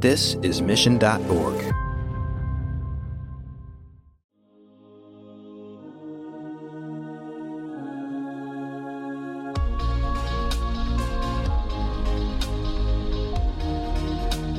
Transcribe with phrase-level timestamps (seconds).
[0.00, 1.74] This is Mission.org.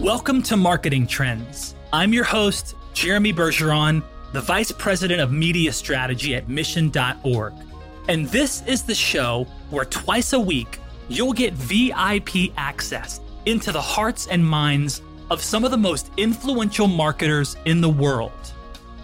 [0.02, 1.74] Welcome to Marketing Trends.
[1.94, 4.04] I'm your host, Jeremy Bergeron,
[4.34, 7.54] the Vice President of Media Strategy at Mission.org.
[8.10, 13.82] And this is the show where twice a week you'll get VIP access into the
[13.82, 18.32] hearts and minds of some of the most influential marketers in the world.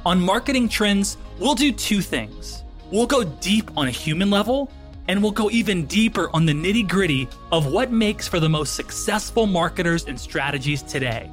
[0.05, 2.63] On Marketing Trends, we'll do two things.
[2.91, 4.71] We'll go deep on a human level,
[5.07, 8.75] and we'll go even deeper on the nitty gritty of what makes for the most
[8.75, 11.29] successful marketers and strategies today.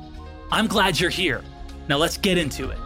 [0.51, 1.43] I'm glad you're here.
[1.89, 2.79] Now let's get into it.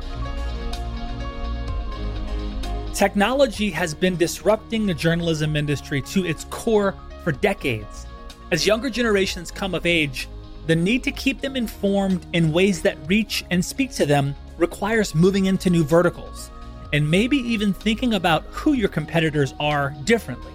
[2.94, 8.06] Technology has been disrupting the journalism industry to its core for decades.
[8.52, 10.28] As younger generations come of age,
[10.66, 15.14] the need to keep them informed in ways that reach and speak to them requires
[15.14, 16.50] moving into new verticals,
[16.92, 20.52] and maybe even thinking about who your competitors are differently.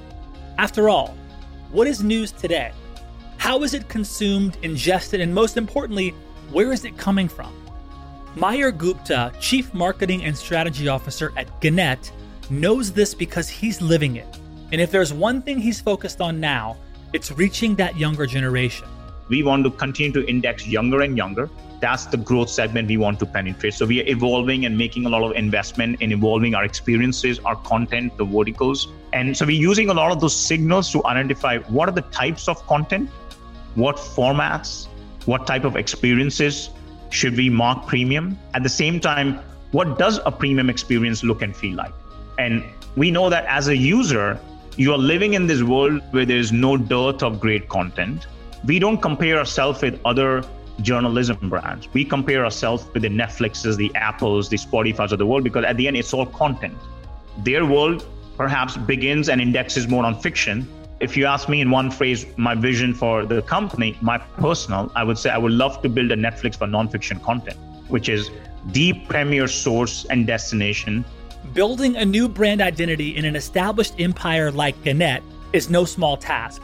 [0.58, 1.16] After all,
[1.72, 2.72] what is news today?
[3.38, 6.10] How is it consumed, ingested, and most importantly,
[6.52, 7.54] where is it coming from?
[8.36, 12.12] Mayur Gupta, Chief Marketing and Strategy Officer at Gannett,
[12.50, 14.40] knows this because he's living it.
[14.72, 16.78] And if there's one thing he's focused on now,
[17.14, 18.88] it's reaching that younger generation.
[19.32, 21.50] We want to continue to index younger and younger.
[21.80, 23.74] That's the growth segment we want to penetrate.
[23.74, 27.56] So we are evolving and making a lot of investment in evolving our experiences, our
[27.56, 28.90] content, the verticals.
[29.14, 32.50] And so we're using a lot of those signals to identify what are the types
[32.50, 33.10] of content,
[33.76, 34.88] what formats,
[35.28, 36.70] what type of experiences
[37.10, 38.38] should we mark premium.
[38.54, 39.40] At the same time,
[39.72, 41.94] what does a premium experience look and feel like?
[42.38, 42.66] And
[42.98, 44.38] we know that as a user,
[44.76, 48.28] you are living in this world where there's no dearth of great content.
[48.66, 50.44] We don't compare ourselves with other
[50.82, 51.88] journalism brands.
[51.94, 55.78] We compare ourselves with the Netflixes, the Apples, the Spotify's of the world because at
[55.78, 56.78] the end, it's all content.
[57.40, 58.06] Their world
[58.38, 60.68] perhaps begins and indexes more on fiction.
[61.00, 65.04] If you ask me in one phrase, my vision for the company, my personal, I
[65.04, 67.58] would say I would love to build a Netflix for nonfiction content,
[67.88, 68.30] which is
[68.68, 71.04] the premier source and destination
[71.54, 76.62] Building a new brand identity in an established empire like Gannett is no small task.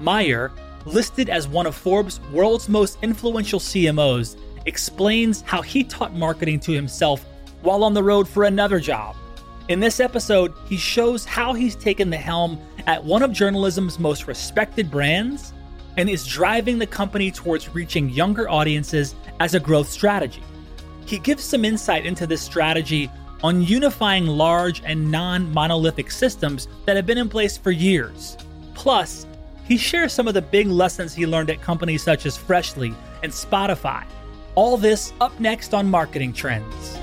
[0.00, 0.50] Mayur,
[0.84, 4.36] listed as one of Forbes' world's most influential CMOs,
[4.66, 7.24] explains how he taught marketing to himself
[7.62, 9.16] while on the road for another job.
[9.68, 14.26] In this episode, he shows how he's taken the helm at one of journalism's most
[14.26, 15.52] respected brands
[15.96, 20.42] and is driving the company towards reaching younger audiences as a growth strategy.
[21.06, 23.10] He gives some insight into this strategy
[23.42, 28.36] on unifying large and non monolithic systems that have been in place for years.
[28.74, 29.26] Plus,
[29.70, 32.92] he shares some of the big lessons he learned at companies such as Freshly
[33.22, 34.04] and Spotify.
[34.56, 36.98] All this up next on Marketing Trends.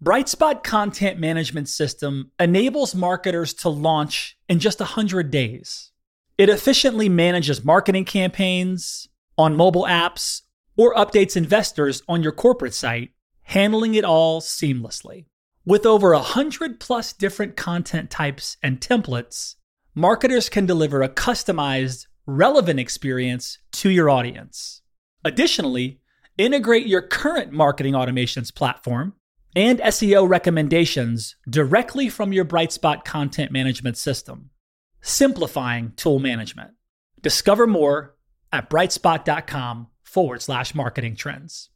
[0.00, 5.90] Brightspot Content Management System enables marketers to launch in just 100 days.
[6.38, 10.42] It efficiently manages marketing campaigns on mobile apps
[10.76, 13.10] or updates investors on your corporate site,
[13.42, 15.24] handling it all seamlessly.
[15.66, 19.56] With over 100 plus different content types and templates,
[19.94, 24.80] marketers can deliver a customized, relevant experience to your audience.
[25.22, 26.00] Additionally,
[26.38, 29.14] integrate your current marketing automations platform
[29.54, 34.50] and SEO recommendations directly from your Brightspot content management system,
[35.02, 36.70] simplifying tool management.
[37.20, 38.16] Discover more
[38.50, 41.69] at brightspot.com forward slash marketing trends.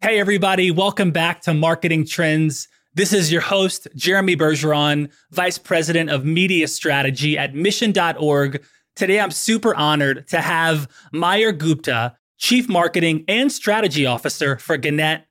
[0.00, 2.68] Hey, everybody, welcome back to Marketing Trends.
[2.94, 8.64] This is your host, Jeremy Bergeron, Vice President of Media Strategy at Mission.org.
[8.94, 15.24] Today, I'm super honored to have Mayur Gupta, Chief Marketing and Strategy Officer for Gannett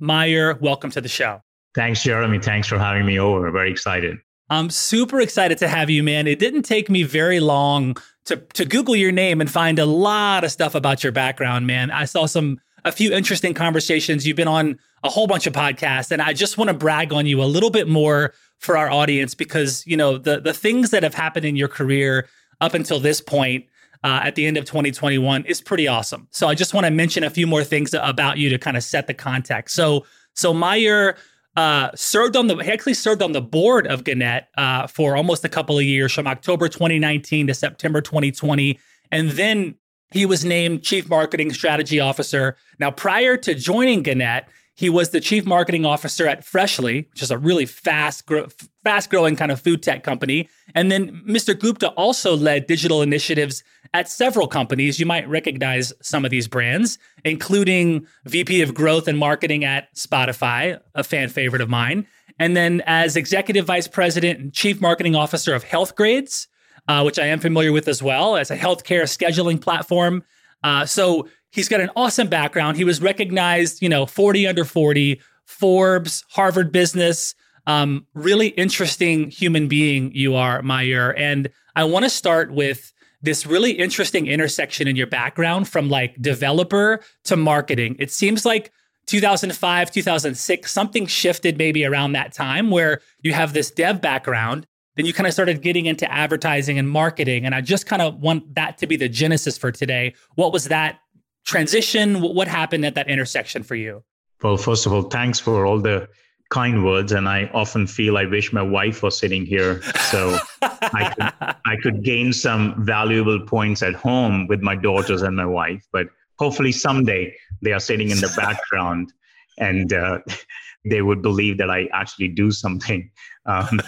[0.00, 1.42] Mayur, welcome to the show.
[1.74, 2.38] Thanks, Jeremy.
[2.38, 3.50] Thanks for having me over.
[3.50, 4.18] Very excited.
[4.50, 6.28] I'm super excited to have you, man.
[6.28, 7.96] It didn't take me very long
[8.26, 11.90] to to Google your name and find a lot of stuff about your background, man.
[11.90, 14.26] I saw some a few interesting conversations.
[14.26, 17.26] You've been on a whole bunch of podcasts, and I just want to brag on
[17.26, 21.02] you a little bit more for our audience because you know the the things that
[21.02, 22.28] have happened in your career
[22.60, 23.66] up until this point
[24.04, 26.28] uh, at the end of 2021 is pretty awesome.
[26.30, 28.82] So I just want to mention a few more things about you to kind of
[28.82, 29.74] set the context.
[29.74, 31.16] So so Mayur
[31.56, 35.44] uh, served on the he actually served on the board of Gannett uh, for almost
[35.44, 38.78] a couple of years from October 2019 to September 2020,
[39.10, 39.74] and then
[40.12, 42.56] he was named Chief Marketing Strategy Officer.
[42.78, 44.44] Now, prior to joining Gannett,
[44.74, 48.48] He was the chief marketing officer at Freshly, which is a really fast, gro-
[48.82, 50.48] fast growing kind of food tech company.
[50.74, 51.56] And then Mr.
[51.56, 53.62] Gupta also led digital initiatives
[53.92, 54.98] at several companies.
[54.98, 60.80] You might recognize some of these brands, including VP of Growth and Marketing at Spotify,
[60.94, 62.06] a fan favorite of mine.
[62.38, 66.46] And then as Executive Vice President and Chief Marketing Officer of Healthgrades,
[66.88, 70.24] uh, which I am familiar with as well, as a healthcare scheduling platform.
[70.62, 72.76] Uh, so he's got an awesome background.
[72.76, 77.34] He was recognized, you know, 40 under 40, Forbes, Harvard Business.
[77.66, 81.14] Um, really interesting human being you are, Mayur.
[81.16, 82.92] And I want to start with
[83.22, 87.96] this really interesting intersection in your background from like developer to marketing.
[88.00, 88.72] It seems like
[89.06, 94.66] 2005, 2006, something shifted maybe around that time where you have this dev background.
[94.96, 97.46] Then you kind of started getting into advertising and marketing.
[97.46, 100.14] And I just kind of want that to be the genesis for today.
[100.34, 100.98] What was that
[101.44, 102.20] transition?
[102.20, 104.02] What happened at that intersection for you?
[104.42, 106.08] Well, first of all, thanks for all the
[106.50, 107.12] kind words.
[107.12, 109.80] And I often feel I wish my wife was sitting here
[110.10, 115.36] so I, could, I could gain some valuable points at home with my daughters and
[115.36, 115.86] my wife.
[115.92, 119.12] But hopefully someday they are sitting in the background
[119.58, 120.18] and uh,
[120.84, 123.10] they would believe that I actually do something.
[123.46, 123.80] Um,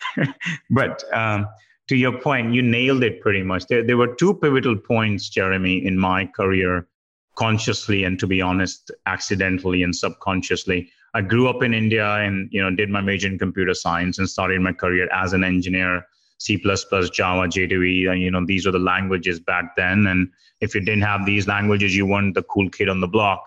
[0.70, 1.46] but um,
[1.88, 3.66] to your point, you nailed it pretty much.
[3.66, 6.86] There, there were two pivotal points, Jeremy, in my career,
[7.34, 10.90] consciously and to be honest, accidentally and subconsciously.
[11.14, 14.28] I grew up in India and you know did my major in computer science and
[14.28, 16.06] started my career as an engineer.
[16.38, 20.08] C++, Java, J2E, and you know these were the languages back then.
[20.08, 20.28] And
[20.60, 23.44] if you didn't have these languages, you weren't the cool kid on the block.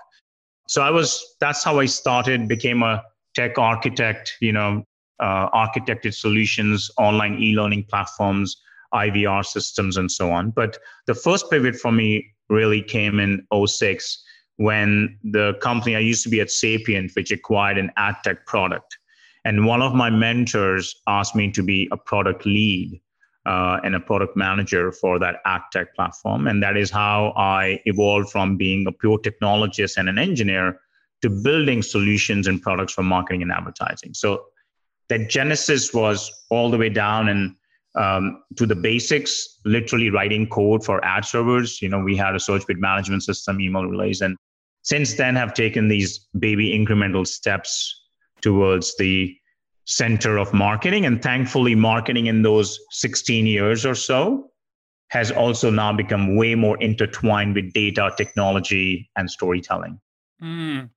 [0.68, 1.36] So I was.
[1.42, 2.48] That's how I started.
[2.48, 3.04] Became a
[3.36, 4.38] tech architect.
[4.40, 4.86] You know,
[5.20, 8.62] uh, architected solutions, online e-learning platforms,
[8.94, 10.52] IVR systems, and so on.
[10.52, 10.78] But
[11.08, 14.24] the first pivot for me really came in 06
[14.58, 18.98] when the company I used to be at Sapient, which acquired an ad tech product.
[19.44, 23.00] And one of my mentors asked me to be a product lead
[23.46, 26.48] uh, and a product manager for that ad tech platform.
[26.48, 30.80] And that is how I evolved from being a pure technologist and an engineer
[31.22, 34.14] to building solutions and products for marketing and advertising.
[34.14, 34.46] So
[35.10, 37.56] that genesis was all the way down and
[37.96, 41.82] um, to the basics, literally writing code for ad servers.
[41.82, 44.36] You know, we had a search bid management system, email relays, and
[44.84, 48.04] since then have taken these baby incremental steps
[48.42, 49.36] towards the
[49.86, 51.06] center of marketing.
[51.06, 54.52] And thankfully, marketing in those 16 years or so
[55.10, 60.00] has also now become way more intertwined with data, technology, and storytelling.
[60.42, 60.90] Mm.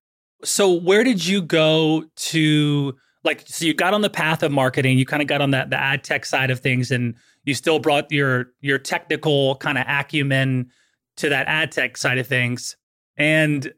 [0.45, 2.97] So, where did you go to?
[3.25, 5.71] Like so you got on the path of marketing you kind of got on that
[5.71, 7.15] the ad tech side of things and
[7.49, 10.71] you still brought your your technical kind of acumen
[11.17, 12.77] to that ad tech side of things.
[13.17, 13.73] And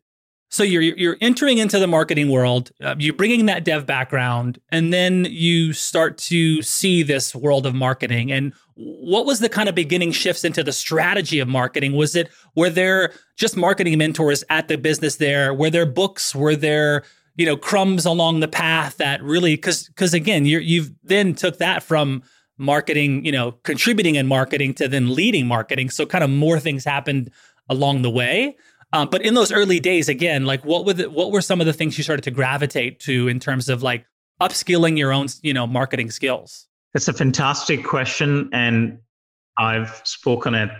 [0.51, 4.93] so you're you're entering into the marketing world uh, you're bringing that dev background and
[4.93, 8.33] then you start to see this world of marketing.
[8.33, 11.93] And what was the kind of beginning shifts into the strategy of marketing?
[11.93, 15.55] Was it were there just marketing mentors at the business there?
[15.55, 16.35] Were there books?
[16.35, 17.05] Were there
[17.37, 21.59] you know crumbs along the path that really because because again you you've then took
[21.59, 22.23] that from
[22.59, 25.91] marketing you know contributing in marketing to then leading marketing.
[25.91, 27.31] So kind of more things happened
[27.69, 28.57] along the way.
[28.93, 31.67] Um, but in those early days again like what were the, what were some of
[31.67, 34.05] the things you started to gravitate to in terms of like
[34.41, 36.67] upskilling your own you know marketing skills?
[36.95, 38.99] It's a fantastic question and
[39.59, 40.71] i've spoken at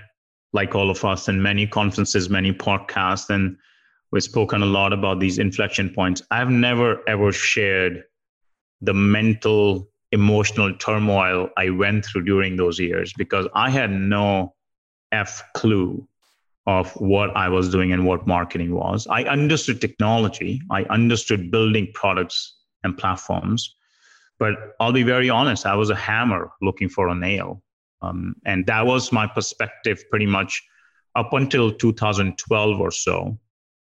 [0.53, 3.57] like all of us in many conferences many podcasts and
[4.13, 6.23] we've spoken a lot about these inflection points.
[6.31, 8.05] I've never ever shared
[8.81, 14.55] the mental, emotional turmoil I went through during those years because I had no
[15.13, 16.07] F clue
[16.67, 19.07] of what I was doing and what marketing was.
[19.09, 23.75] I understood technology, I understood building products and platforms.
[24.39, 27.63] But I'll be very honest, I was a hammer looking for a nail.
[28.03, 30.63] Um, and that was my perspective pretty much
[31.15, 33.39] up until 2012 or so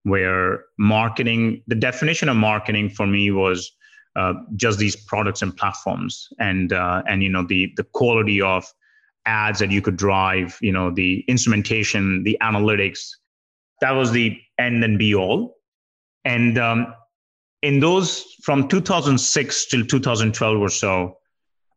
[0.03, 3.71] where marketing, the definition of marketing for me was
[4.15, 8.65] uh, just these products and platforms, and uh, and you know the the quality of
[9.25, 13.09] ads that you could drive, you know the instrumentation, the analytics.
[13.81, 15.55] That was the end and be all.
[16.25, 16.93] And um,
[17.63, 21.17] in those from 2006 till 2012 or so,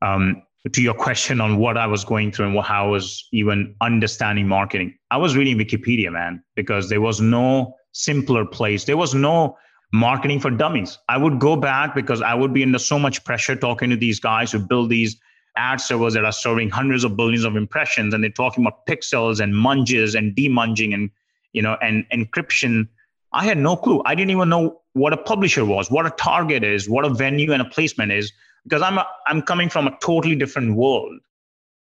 [0.02, 0.42] um,
[0.73, 4.47] to your question on what I was going through and how I was even understanding
[4.49, 8.85] marketing, I was reading Wikipedia, man, because there was no simpler place.
[8.85, 9.57] There was no
[9.93, 10.99] marketing for dummies.
[11.09, 14.21] I would go back because I would be under so much pressure talking to these
[14.21, 15.17] guys who build these
[15.57, 19.41] ad servers that are serving hundreds of billions of impressions and they're talking about pixels
[19.41, 21.11] and munges and demunging and
[21.55, 22.87] you know and encryption
[23.33, 24.03] I had no clue.
[24.05, 27.53] I didn't even know what a publisher was, what a target is, what a venue
[27.53, 28.33] and a placement is,
[28.65, 31.19] because I'm a, I'm coming from a totally different world.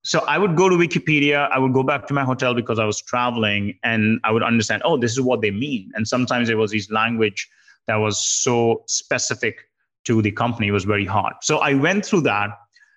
[0.06, 2.84] So I would go to Wikipedia, I would go back to my hotel because I
[2.84, 5.90] was traveling, and I would understand, oh, this is what they mean.
[5.94, 7.48] And sometimes there was this language
[7.88, 9.56] that was so specific
[10.04, 11.34] to the company, it was very hard.
[11.42, 12.50] So I went through that.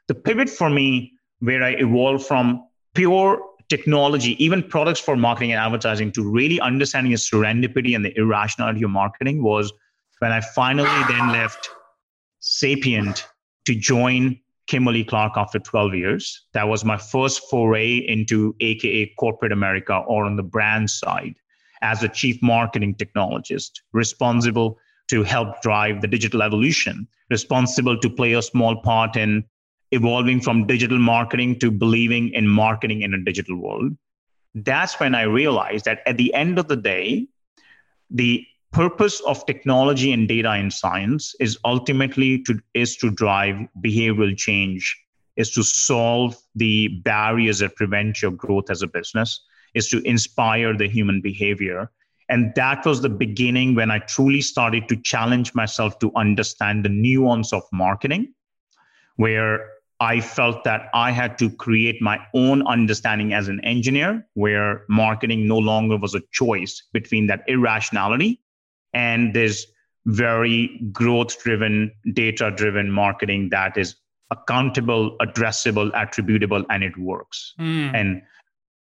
[0.07, 5.59] The pivot for me, where I evolved from pure technology, even products for marketing and
[5.59, 9.73] advertising, to really understanding the serendipity and the irrationality of marketing was
[10.19, 11.69] when I finally then left
[12.39, 13.25] Sapient
[13.65, 14.39] to join
[14.69, 16.45] Kimberly Clark after 12 years.
[16.53, 21.35] That was my first foray into AKA corporate America or on the brand side
[21.81, 28.33] as a chief marketing technologist, responsible to help drive the digital evolution, responsible to play
[28.33, 29.43] a small part in
[29.91, 33.97] evolving from digital marketing to believing in marketing in a digital world.
[34.53, 37.27] That's when I realized that at the end of the day,
[38.11, 44.37] the purpose of technology and data in science is ultimately to is to drive behavioral
[44.37, 44.97] change
[45.35, 49.41] is to solve the barriers that prevent your growth as a business
[49.73, 51.89] is to inspire the human behavior.
[52.27, 56.89] And that was the beginning when i truly started to challenge myself to understand the
[56.89, 58.33] nuance of marketing
[59.15, 59.65] where
[60.01, 65.45] I felt that I had to create my own understanding as an engineer, where marketing
[65.45, 68.39] no longer was a choice between that irrationality
[68.93, 69.65] and this
[70.05, 73.95] very growth driven, data driven marketing that is
[74.31, 77.53] accountable, addressable, attributable, and it works.
[77.59, 77.93] Mm.
[77.93, 78.21] And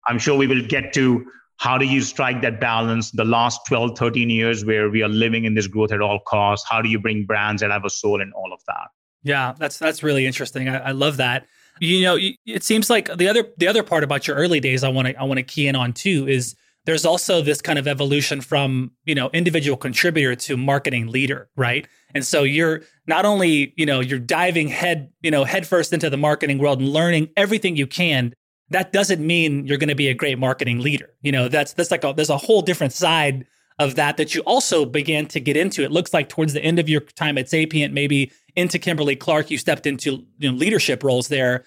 [0.06, 1.26] I'm sure we will get to
[1.58, 5.44] how do you strike that balance the last 12, 13 years where we are living
[5.44, 6.68] in this growth at all costs?
[6.68, 8.88] How do you bring brands that have a soul and all of that?
[9.22, 10.68] Yeah, that's that's really interesting.
[10.68, 11.46] I, I love that.
[11.80, 14.88] You know, it seems like the other the other part about your early days I
[14.88, 16.54] want to I want to key in on too is
[16.86, 21.86] there's also this kind of evolution from you know individual contributor to marketing leader right?
[22.14, 26.16] And so you're not only you know you're diving head you know headfirst into the
[26.16, 28.32] marketing world and learning everything you can
[28.70, 31.10] that doesn't mean you're going to be a great marketing leader.
[31.20, 33.46] You know that's that's like a, there's a whole different side
[33.78, 35.82] of that that you also began to get into.
[35.82, 39.50] It looks like towards the end of your time at sapient maybe into kimberly clark
[39.50, 41.64] you stepped into you know, leadership roles there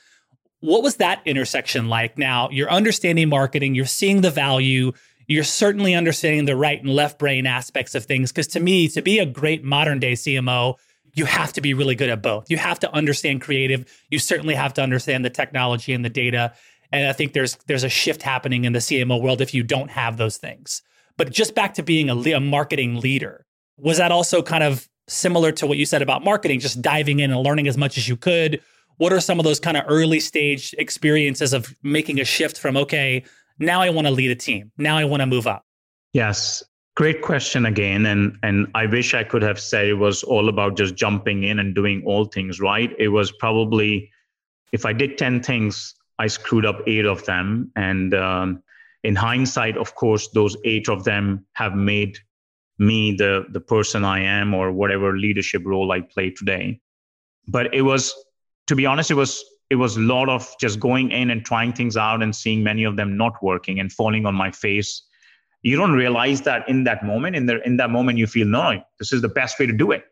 [0.62, 4.92] what was that intersection like now you're understanding marketing you're seeing the value
[5.30, 8.32] you're certainly understanding the right and left brain aspects of things.
[8.32, 10.76] Because to me, to be a great modern day CMO,
[11.14, 12.50] you have to be really good at both.
[12.50, 13.86] You have to understand creative.
[14.10, 16.54] You certainly have to understand the technology and the data.
[16.92, 19.92] And I think there's there's a shift happening in the CMO world if you don't
[19.92, 20.82] have those things.
[21.16, 23.46] But just back to being a, a marketing leader,
[23.78, 27.30] was that also kind of similar to what you said about marketing, just diving in
[27.30, 28.62] and learning as much as you could?
[29.00, 32.78] What are some of those kind of early stage experiences of making a shift from
[32.78, 33.24] okay,
[33.58, 34.72] now I want to lead a team.
[34.78, 35.66] Now I want to move up.
[36.14, 36.64] Yes.
[36.96, 38.06] Great question again.
[38.06, 41.60] And and I wish I could have said it was all about just jumping in
[41.60, 42.94] and doing all things right.
[43.00, 44.12] It was probably
[44.72, 47.72] if I did 10 things, I screwed up eight of them.
[47.76, 48.62] And um,
[49.04, 52.18] in hindsight, of course, those eight of them have made
[52.78, 56.80] me the the person I am or whatever leadership role I play today.
[57.48, 58.14] But it was,
[58.70, 61.74] to be honest, it was it was a lot of just going in and trying
[61.74, 65.02] things out and seeing many of them not working and falling on my face.
[65.64, 68.82] You don't realize that in that moment in the in that moment you feel no
[69.00, 70.04] this is the best way to do it.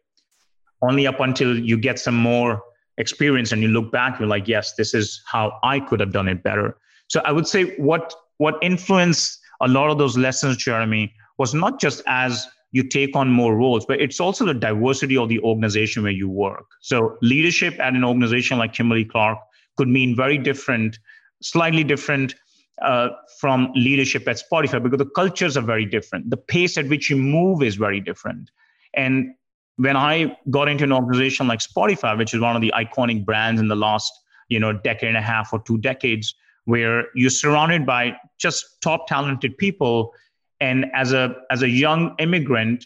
[0.82, 2.62] Only up until you get some more
[2.98, 6.28] experience and you look back you're like yes this is how i could have done
[6.28, 6.76] it better.
[7.08, 11.80] So i would say what what influenced a lot of those lessons jeremy was not
[11.80, 16.04] just as you take on more roles, but it's also the diversity of the organization
[16.04, 16.66] where you work.
[16.82, 19.40] So leadership at an organization like Kimberly Clark
[19.78, 21.00] could mean very different,
[21.42, 22.36] slightly different
[22.82, 23.10] uh,
[23.40, 26.30] from leadership at Spotify because the cultures are very different.
[26.30, 28.52] The pace at which you move is very different.
[28.94, 29.34] And
[29.78, 33.62] when I got into an organization like Spotify, which is one of the iconic brands
[33.62, 34.12] in the last
[34.50, 39.08] you know decade and a half or two decades, where you're surrounded by just top
[39.08, 40.14] talented people,
[40.60, 42.86] and as a as a young immigrant,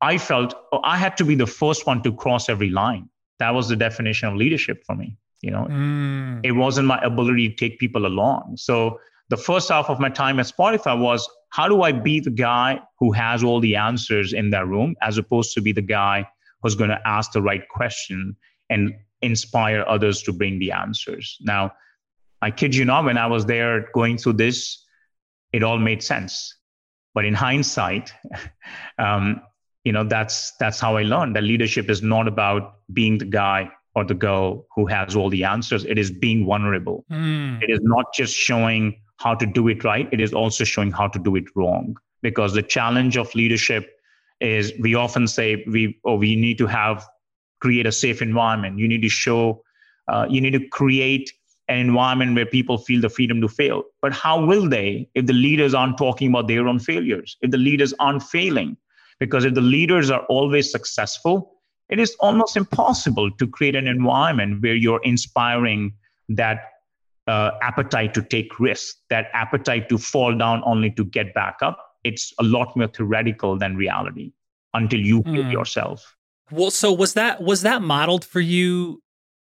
[0.00, 3.08] I felt oh, I had to be the first one to cross every line.
[3.38, 6.40] That was the definition of leadership for me you know mm.
[6.42, 10.40] it wasn't my ability to take people along so the first half of my time
[10.40, 14.50] at spotify was how do i be the guy who has all the answers in
[14.50, 16.26] that room as opposed to be the guy
[16.62, 18.36] who's going to ask the right question
[18.70, 21.70] and inspire others to bring the answers now
[22.42, 24.84] i kid you not when i was there going through this
[25.52, 26.54] it all made sense
[27.16, 28.12] but in hindsight
[28.98, 29.40] um,
[29.84, 33.68] you know that's that's how i learned that leadership is not about being the guy
[33.96, 35.84] or the girl who has all the answers.
[35.86, 37.04] It is being vulnerable.
[37.10, 37.62] Mm.
[37.62, 41.08] It is not just showing how to do it right, it is also showing how
[41.08, 41.96] to do it wrong.
[42.20, 43.90] Because the challenge of leadership
[44.40, 47.06] is we often say we or we need to have
[47.60, 48.78] create a safe environment.
[48.78, 49.62] You need to show,
[50.08, 51.32] uh, you need to create
[51.68, 53.82] an environment where people feel the freedom to fail.
[54.00, 57.36] But how will they if the leaders aren't talking about their own failures?
[57.40, 58.76] If the leaders aren't failing?
[59.18, 61.52] Because if the leaders are always successful,
[61.88, 65.94] it is almost impossible to create an environment where you're inspiring
[66.28, 66.72] that
[67.26, 71.78] uh, appetite to take risks, that appetite to fall down only to get back up.
[72.04, 74.32] It's a lot more theoretical than reality
[74.74, 75.50] until you mm.
[75.50, 76.16] yourself.
[76.50, 79.02] Well, so was that was that modeled for you?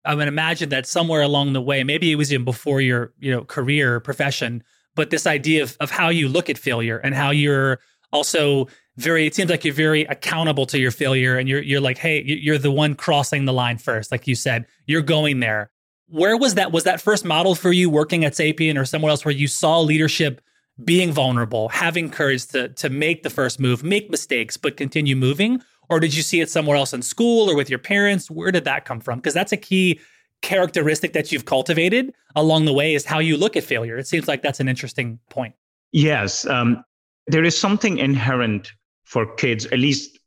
[0.07, 3.29] I would imagine that somewhere along the way, maybe it was even before your you
[3.29, 4.63] know career profession,
[4.95, 7.79] but this idea of of how you look at failure and how you're
[8.13, 9.27] also very.
[9.27, 12.57] It seems like you're very accountable to your failure, and you're you're like, hey, you're
[12.57, 15.71] the one crossing the line first, like you said, you're going there.
[16.07, 16.71] Where was that?
[16.71, 19.81] Was that first model for you working at Sapient or somewhere else where you saw
[19.81, 20.39] leadership
[20.81, 25.61] being vulnerable, having courage to to make the first move, make mistakes, but continue moving?
[25.89, 28.29] Or did you see it somewhere else in school or with your parents?
[28.29, 29.20] Where did that come from?
[29.20, 30.00] Because that's a key
[30.41, 33.98] characteristic that you've cultivated along the way is how you look at failure.
[33.98, 35.56] It seems like that's an interesting point.
[35.91, 36.46] Yes.
[36.46, 36.84] Um,
[37.27, 38.72] there is something inherent
[39.06, 40.20] for kids, at least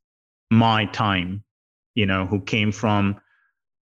[0.50, 1.44] my time,
[1.94, 3.20] you know, who came from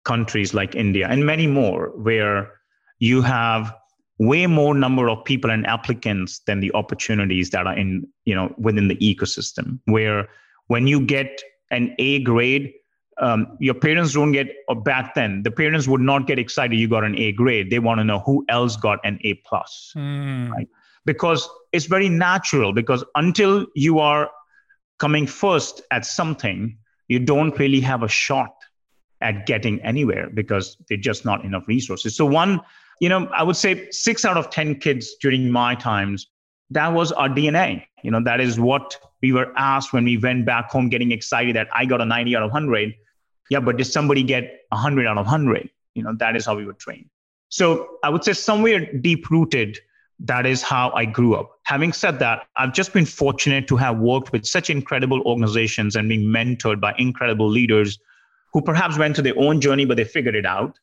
[0.06, 2.52] countries like India and many more, where
[2.98, 3.74] you have
[4.18, 8.54] way more number of people and applicants than the opportunities that are in, you know,
[8.58, 10.28] within the ecosystem, where
[10.68, 12.74] when you get an A grade,
[13.20, 16.88] um, your parents don't get, or back then, the parents would not get excited you
[16.88, 17.70] got an A grade.
[17.70, 20.50] They want to know who else got an A plus, mm.
[20.52, 20.68] right?
[21.06, 22.74] Because it's very natural.
[22.74, 24.30] Because until you are
[25.00, 28.54] coming first at something, you don't really have a shot
[29.22, 32.16] at getting anywhere because there's just not enough resources.
[32.16, 32.62] So one,
[33.02, 36.28] you know, I would say six out of ten kids during my times
[36.72, 37.86] that was our DNA.
[38.04, 41.56] You know, that is what we were asked when we went back home getting excited
[41.56, 42.94] that I got a 90 out of 100.
[43.50, 45.70] Yeah, but did somebody get 100 out of 100?
[45.96, 47.10] You know, that is how we were trained.
[47.50, 49.80] So I would say somewhere deep rooted,
[50.20, 51.52] that is how I grew up.
[51.64, 56.08] Having said that, I've just been fortunate to have worked with such incredible organizations and
[56.08, 57.98] being mentored by incredible leaders
[58.54, 60.78] who perhaps went to their own journey, but they figured it out.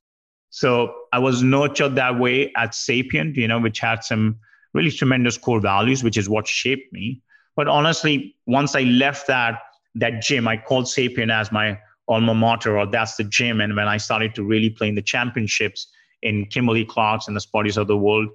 [0.50, 4.36] So I was nurtured that way at Sapient, you know, which had some
[4.72, 7.22] really tremendous core values, which is what shaped me.
[7.56, 9.60] But honestly, once I left that
[9.96, 13.60] that gym, I called Sapient as my alma mater, or that's the gym.
[13.60, 15.88] And when I started to really play in the championships
[16.22, 18.28] in Kimberly Clark's and the Spotties of the world,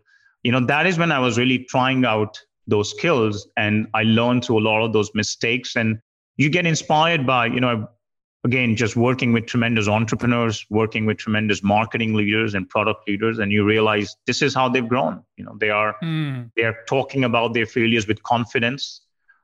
[0.43, 3.47] you know, that is when I was really trying out those skills.
[3.57, 5.75] And I learned through a lot of those mistakes.
[5.75, 5.99] And
[6.37, 7.87] you get inspired by, you know,
[8.43, 13.51] again, just working with tremendous entrepreneurs, working with tremendous marketing leaders and product leaders, and
[13.51, 15.23] you realize this is how they've grown.
[15.37, 16.49] You know, they are mm.
[16.55, 19.01] they are talking about their failures with confidence.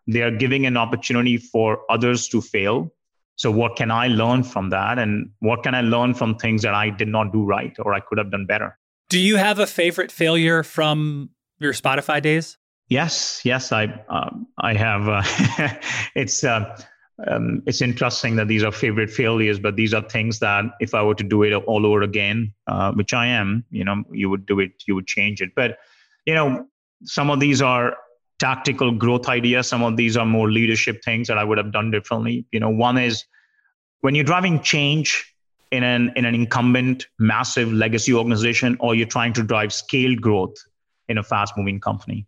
[0.08, 2.92] They are giving an opportunity for others to fail.
[3.36, 6.74] So, what can I learn from that, and what can I learn from things that
[6.74, 8.78] I did not do right or I could have done better?
[9.10, 12.58] Do you have a favorite failure from your Spotify days?
[12.90, 15.08] Yes, yes, I um, I have.
[15.08, 15.78] Uh,
[16.16, 16.44] it's.
[16.44, 16.78] Uh,
[17.26, 21.02] um, it's interesting that these are favorite failures, but these are things that if I
[21.02, 24.46] were to do it all over again, uh, which I am, you know, you would
[24.46, 25.56] do it, you would change it.
[25.56, 25.80] But,
[26.26, 26.68] you know,
[27.06, 27.98] some of these are
[28.40, 29.68] tactical growth ideas.
[29.68, 32.46] Some of these are more leadership things that I would have done differently.
[32.52, 33.26] You know, one is
[34.02, 35.34] when you're driving change
[35.72, 40.56] in an in an incumbent massive legacy organization, or you're trying to drive scaled growth
[41.10, 42.28] in a fast moving company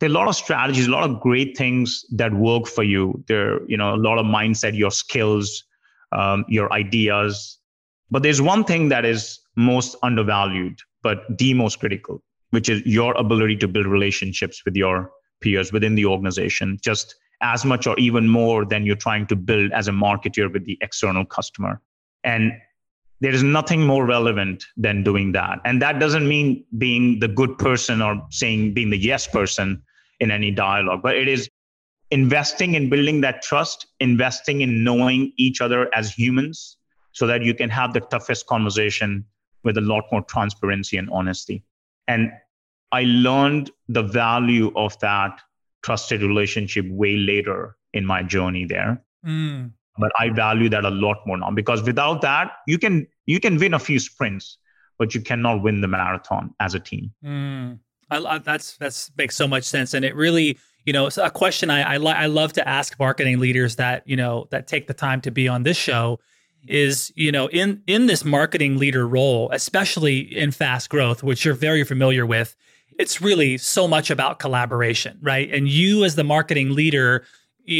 [0.00, 3.24] there are a lot of strategies, a lot of great things that work for you.
[3.28, 5.64] There, you know, a lot of mindset, your skills,
[6.12, 7.58] um, your ideas.
[8.10, 13.14] But there's one thing that is most undervalued, but the most critical, which is your
[13.14, 18.28] ability to build relationships with your peers within the organization, just as much or even
[18.28, 21.80] more than you're trying to build as a marketer with the external customer.
[22.22, 22.52] And
[23.20, 25.60] there is nothing more relevant than doing that.
[25.64, 29.82] And that doesn't mean being the good person or saying being the yes person
[30.20, 31.48] in any dialogue, but it is
[32.10, 36.76] investing in building that trust, investing in knowing each other as humans
[37.12, 39.24] so that you can have the toughest conversation
[39.64, 41.62] with a lot more transparency and honesty.
[42.06, 42.30] And
[42.94, 45.40] I learned the value of that
[45.82, 49.02] trusted relationship way later in my journey there.
[49.26, 49.72] Mm.
[49.98, 53.58] But I value that a lot more now because without that, you can you can
[53.58, 54.58] win a few sprints,
[54.98, 57.12] but you cannot win the marathon as a team.
[57.24, 57.78] Mm.
[58.10, 61.94] I, that's that's makes so much sense, and it really, you know, a question I
[61.94, 65.20] I, li- I love to ask marketing leaders that you know that take the time
[65.22, 66.20] to be on this show
[66.66, 71.54] is you know in in this marketing leader role, especially in fast growth, which you're
[71.54, 72.56] very familiar with.
[72.98, 75.52] It's really so much about collaboration, right?
[75.52, 77.24] And you as the marketing leader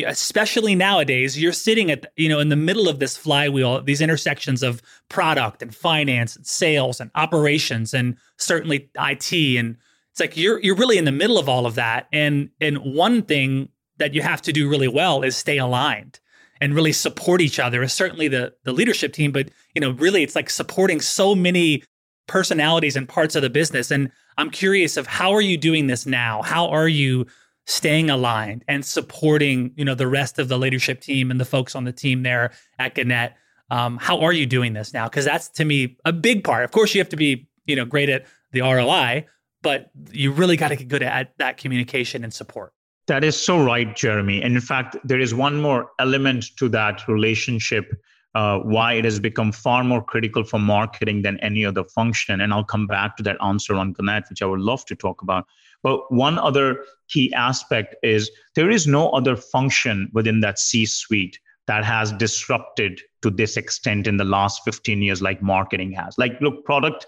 [0.07, 4.63] especially nowadays you're sitting at you know in the middle of this flywheel these intersections
[4.63, 9.77] of product and finance and sales and operations and certainly IT and
[10.11, 13.23] it's like you're you're really in the middle of all of that and and one
[13.23, 16.19] thing that you have to do really well is stay aligned
[16.63, 20.35] and really support each other certainly the the leadership team but you know really it's
[20.35, 21.83] like supporting so many
[22.27, 26.07] personalities and parts of the business and I'm curious of how are you doing this
[26.07, 27.27] now how are you
[27.67, 31.75] staying aligned and supporting you know the rest of the leadership team and the folks
[31.75, 33.35] on the team there at Gannett.
[33.71, 35.09] Um, how are you doing this now?
[35.09, 36.65] Because that's to me a big part.
[36.65, 39.27] Of course, you have to be you know great at the ROI,
[39.63, 42.73] but you really got to get good at that communication and support.
[43.07, 44.43] That is so right, Jeremy.
[44.43, 47.93] And in fact, there is one more element to that relationship.
[48.35, 52.41] Uh, why it has become far more critical for marketing than any other function.
[52.41, 55.23] And I'll come back to that answer on Gannett, which I would love to talk
[55.23, 55.47] about.
[55.85, 61.39] But one other key aspect is there is no other function within that C suite
[61.69, 66.19] that has disrupted to this extent in the last 15 years like marketing has.
[66.19, 67.07] Like, look, product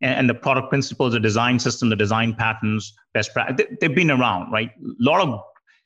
[0.00, 4.50] and the product principles, the design system, the design patterns, best practice, they've been around,
[4.50, 4.70] right?
[4.70, 5.40] A lot of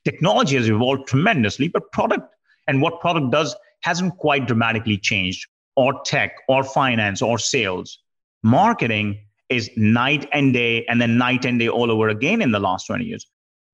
[0.04, 2.34] technology has evolved tremendously, but product
[2.66, 7.98] and what product does hasn't quite dramatically changed, or tech, or finance, or sales.
[8.42, 12.60] Marketing is night and day and then night and day all over again in the
[12.60, 13.26] last 20 years.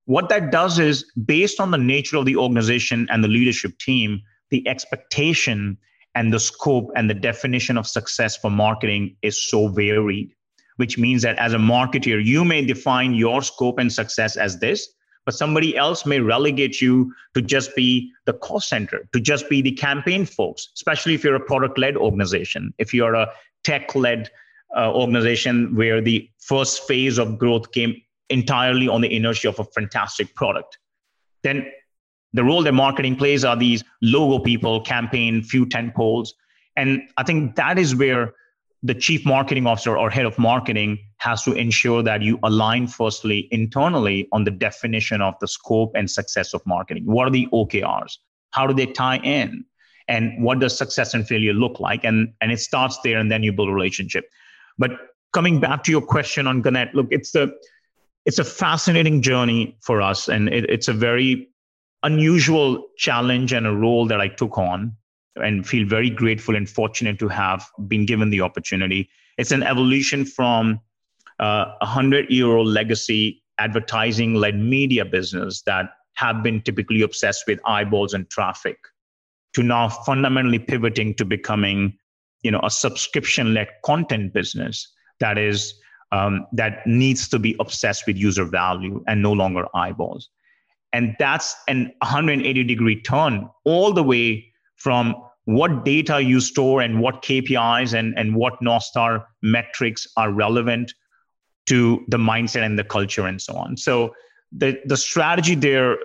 [0.07, 4.21] What that does is, based on the nature of the organization and the leadership team,
[4.51, 5.79] the expectation
[6.15, 10.33] and the scope and the definition of success for marketing is so varied,
[10.77, 14.94] which means that as a marketer, you may define your scope and success as this,
[15.25, 19.63] but somebody else may relegate you to just be the cost center, to just be
[19.63, 23.31] the campaign folks, especially if you're a product led organization, if you're a
[23.63, 24.31] tech led
[24.77, 29.65] uh, organization where the first phase of growth came entirely on the inertia of a
[29.65, 30.79] fantastic product.
[31.43, 31.67] Then
[32.33, 36.35] the role that marketing plays are these logo people, campaign, few tent poles.
[36.77, 38.35] And I think that is where
[38.83, 43.49] the chief marketing officer or head of marketing has to ensure that you align firstly
[43.51, 47.05] internally on the definition of the scope and success of marketing.
[47.07, 48.19] What are the OKRs?
[48.51, 49.65] How do they tie in?
[50.07, 52.05] And what does success and failure look like?
[52.05, 54.29] And, and it starts there and then you build a relationship.
[54.77, 54.91] But
[55.33, 57.51] coming back to your question on Gannett, look, it's a
[58.27, 61.49] it's a fascinating journey for us, and it, it's a very
[62.03, 64.97] unusual challenge and a role that I took on,
[65.37, 69.11] and feel very grateful and fortunate to have been given the opportunity.
[69.37, 70.81] It's an evolution from
[71.41, 77.45] uh, a hundred year old legacy advertising led media business that have been typically obsessed
[77.47, 78.77] with eyeballs and traffic
[79.53, 81.97] to now fundamentally pivoting to becoming
[82.43, 85.75] you know a subscription led content business that is
[86.13, 90.29] um, that needs to be obsessed with user value and no longer eyeballs.
[90.93, 95.17] And that's an 180 degree turn all the way from
[95.47, 100.93] what data you store and what KPIs and, and what North Star metrics are relevant
[101.67, 103.77] to the mindset and the culture and so on.
[103.77, 104.15] So
[104.53, 105.99] the, the strategy there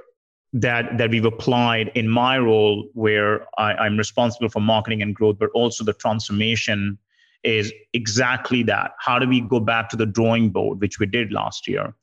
[0.51, 5.37] that that we've applied in my role where I, am responsible for marketing and growth
[5.39, 6.97] but also the transformation
[7.43, 8.91] is exactly that.
[8.99, 11.93] How do we go back to the drawing board which we did last year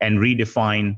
[0.00, 0.96] and redefine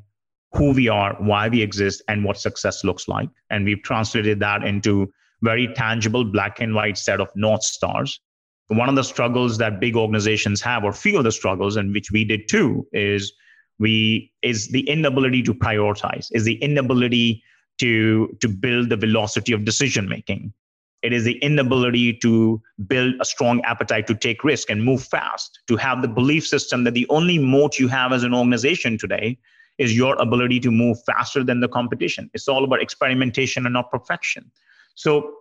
[0.52, 3.30] who we are why we exist and what success looks like?
[3.48, 8.20] And we've translated that into very tangible black and white set of north stars
[8.68, 12.10] one of the struggles that big organizations have or few of the struggles and which
[12.10, 13.32] we did too is
[13.78, 17.42] we is the inability to prioritize is the inability
[17.78, 20.52] to to build the velocity of decision making.
[21.00, 25.60] It is the inability to build a strong appetite to take risk and move fast
[25.68, 29.38] to have the belief system that the only moat you have as an organization today
[29.78, 32.28] is your ability to move faster than the competition.
[32.34, 34.50] It's all about experimentation and not perfection.
[34.96, 35.34] So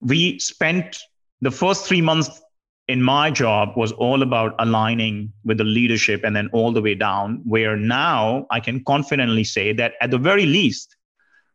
[0.00, 0.96] we spent
[1.42, 2.40] the first 3 months
[2.86, 6.94] in my job was all about aligning with the leadership and then all the way
[6.94, 10.96] down where now i can confidently say that at the very least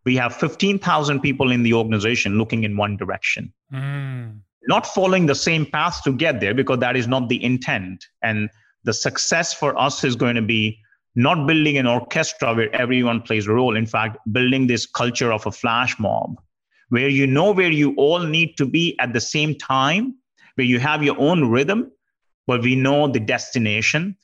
[0.05, 3.53] we have 15000 people in the organization looking in one direction.
[3.73, 4.39] Mm.
[4.67, 8.05] not following the same path to get there because that is not the intent.
[8.21, 8.49] And
[8.83, 10.79] the success for us is going to be
[11.15, 13.75] not building an orchestra where everyone plays a role.
[13.75, 16.39] In fact building this culture of a flash mob
[16.89, 20.15] where you know where you all need to be at the same time
[20.59, 21.89] where you have your own rhythm,
[22.45, 24.17] but we know the destination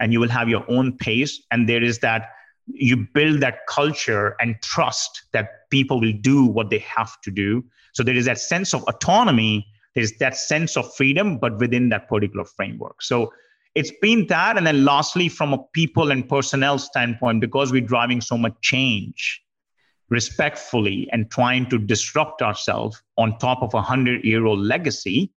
[0.00, 1.40] and you will have your own pace.
[1.52, 2.30] And there is that
[2.66, 7.64] you build that culture and trust that people will do what they have to do.
[7.92, 12.08] So there is that sense of autonomy, there's that sense of freedom, but within that
[12.08, 13.00] particular framework.
[13.00, 13.32] So
[13.76, 14.56] it's been that.
[14.56, 19.40] And then lastly, from a people and personnel standpoint, because we're driving so much change,
[20.10, 25.32] respectfully and trying to disrupt ourselves on top of a hundred year old legacy,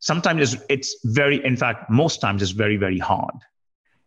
[0.00, 3.34] sometimes it's, it's very, in fact, most times it's very, very hard.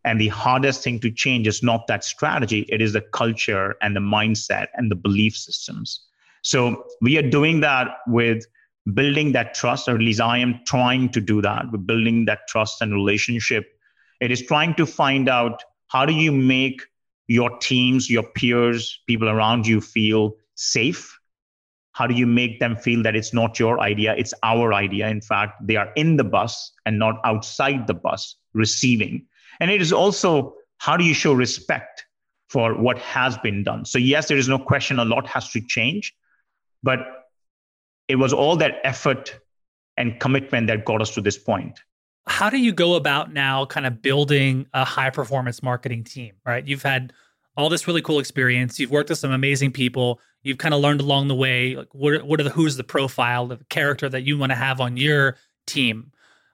[0.03, 3.95] And the hardest thing to change is not that strategy, it is the culture and
[3.95, 6.05] the mindset and the belief systems.
[6.41, 8.45] So we are doing that with
[8.93, 11.71] building that trust, or at least I am trying to do that.
[11.71, 13.65] with building that trust and relationship.
[14.19, 16.81] It is trying to find out how do you make
[17.27, 21.19] your teams, your peers, people around you feel safe?
[21.93, 25.09] How do you make them feel that it's not your idea, it's our idea?
[25.09, 29.25] In fact, they are in the bus and not outside the bus receiving.
[29.59, 32.05] And it is also how do you show respect
[32.49, 33.85] for what has been done?
[33.85, 36.15] So, yes, there is no question a lot has to change,
[36.81, 36.99] but
[38.07, 39.39] it was all that effort
[39.97, 41.79] and commitment that got us to this point.
[42.27, 46.65] How do you go about now kind of building a high performance marketing team, right?
[46.65, 47.13] You've had
[47.57, 48.79] all this really cool experience.
[48.79, 50.19] You've worked with some amazing people.
[50.43, 53.47] You've kind of learned along the way, like what, what are the, who's the profile,
[53.47, 55.37] the character that you want to have on your
[55.67, 56.11] team?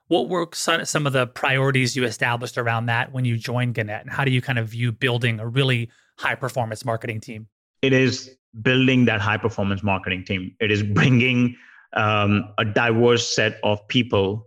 [0.07, 4.01] What were some of the priorities you established around that when you joined Gannett?
[4.01, 7.47] And how do you kind of view building a really high performance marketing team?
[7.81, 10.55] It is building that high performance marketing team.
[10.60, 11.55] It is bringing
[11.93, 14.45] um, a diverse set of people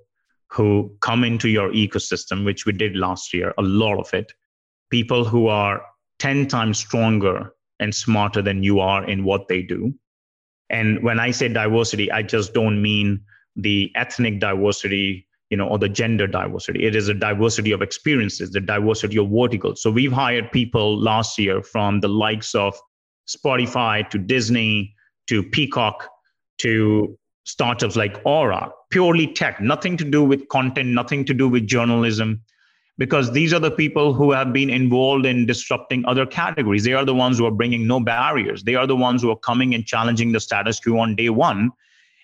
[0.48, 4.32] who come into your ecosystem, which we did last year, a lot of it.
[4.90, 5.82] People who are
[6.20, 9.92] 10 times stronger and smarter than you are in what they do.
[10.68, 13.20] And when I say diversity, I just don't mean
[13.56, 16.84] the ethnic diversity, you know, or the gender diversity.
[16.84, 19.82] It is a diversity of experiences, the diversity of verticals.
[19.82, 22.78] So we've hired people last year from the likes of
[23.28, 24.94] Spotify to Disney
[25.28, 26.08] to Peacock
[26.58, 31.66] to startups like Aura, purely tech, nothing to do with content, nothing to do with
[31.66, 32.42] journalism,
[33.00, 36.84] because these are the people who have been involved in disrupting other categories.
[36.84, 38.62] They are the ones who are bringing no barriers.
[38.62, 41.70] They are the ones who are coming and challenging the status quo on day one.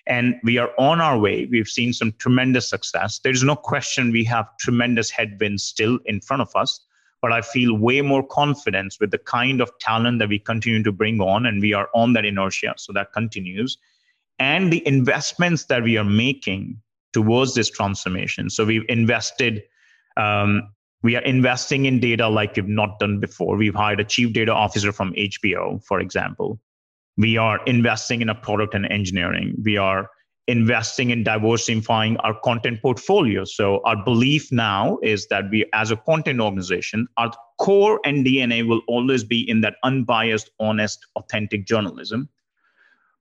[0.05, 1.47] And we are on our way.
[1.51, 3.19] We've seen some tremendous success.
[3.23, 6.79] There's no question we have tremendous headwinds still in front of us
[7.21, 10.91] but I feel way more confidence with the kind of talent that we continue to
[10.91, 13.77] bring on, and we are on that inertia, so that continues,
[14.39, 16.79] and the investments that we are making
[17.13, 18.49] towards this transformation.
[18.49, 19.63] So we've invested.
[20.17, 20.69] Um,
[21.03, 23.55] we are investing in data like we've not done before.
[23.55, 26.59] We've hired a chief data officer from HBO, for example.
[27.17, 29.55] We are investing in a product and engineering.
[29.63, 30.09] We are
[30.47, 33.43] investing in diversifying our content portfolio.
[33.43, 38.67] So our belief now is that we, as a content organization, our core and DNA
[38.67, 42.29] will always be in that unbiased, honest, authentic journalism,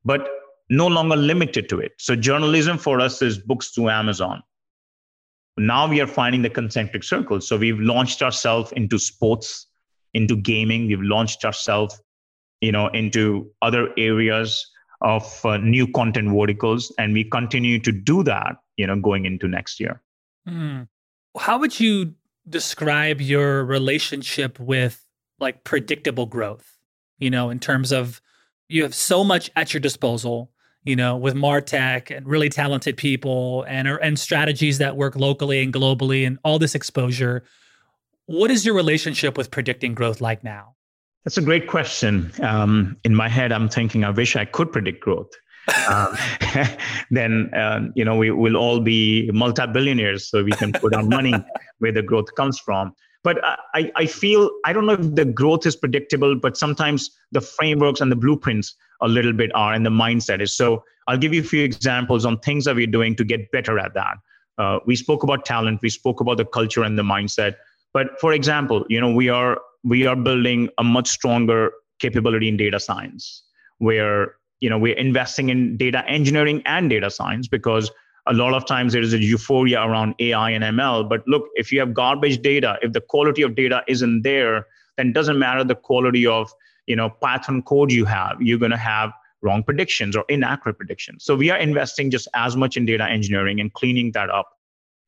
[0.05, 0.29] but
[0.71, 1.93] no longer limited to it.
[1.99, 4.43] So journalism for us is books to Amazon.
[5.59, 7.49] Now we are finding the concentric circles.
[7.49, 9.67] So we've launched ourselves into sports,
[10.13, 10.87] into gaming.
[10.89, 12.01] We've launched ourselves,
[12.61, 18.23] you know, into other areas of uh, new content verticals and we continue to do
[18.23, 20.03] that you know going into next year
[20.49, 20.87] mm.
[21.39, 22.15] how would you
[22.49, 25.05] describe your relationship with
[25.39, 26.79] like predictable growth
[27.19, 28.21] you know in terms of
[28.69, 30.51] you have so much at your disposal
[30.87, 35.75] you know with martech and really talented people and and strategies that work locally and
[35.75, 37.45] globally and all this exposure
[38.27, 40.77] what is your relationship with predicting growth like now
[41.27, 42.31] that's a great question.
[42.41, 45.33] Um, in my head, I'm thinking, I wish I could predict growth.
[45.89, 46.17] um,
[47.11, 51.35] then um, you know we will all be multi-billionaires, so we can put our money
[51.79, 52.93] where the growth comes from.
[53.27, 53.41] But
[53.75, 58.01] I, I feel I don't know if the growth is predictable, but sometimes the frameworks
[58.01, 60.57] and the blueprints a little bit are, and the mindset is.
[60.57, 63.81] So I'll give you a few examples on things that we're doing to get better
[63.81, 64.19] at that.
[64.59, 67.57] Uh, we spoke about talent, we spoke about the culture and the mindset.
[67.93, 72.57] But for example, you know we are we are building a much stronger capability in
[72.57, 73.43] data science
[73.79, 77.91] where you know we're investing in data engineering and data science because
[78.29, 81.73] a lot of times there is a euphoria around ai and ml but look if
[81.73, 85.65] you have garbage data if the quality of data isn't there then it doesn't matter
[85.65, 86.53] the quality of
[86.87, 89.13] you know python code you have you're going to have
[89.43, 93.61] wrong predictions or inaccurate predictions so we are investing just as much in data engineering
[93.61, 94.49] and cleaning that up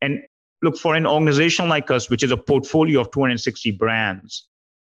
[0.00, 0.22] and
[0.62, 4.48] look for an organization like us which is a portfolio of 260 brands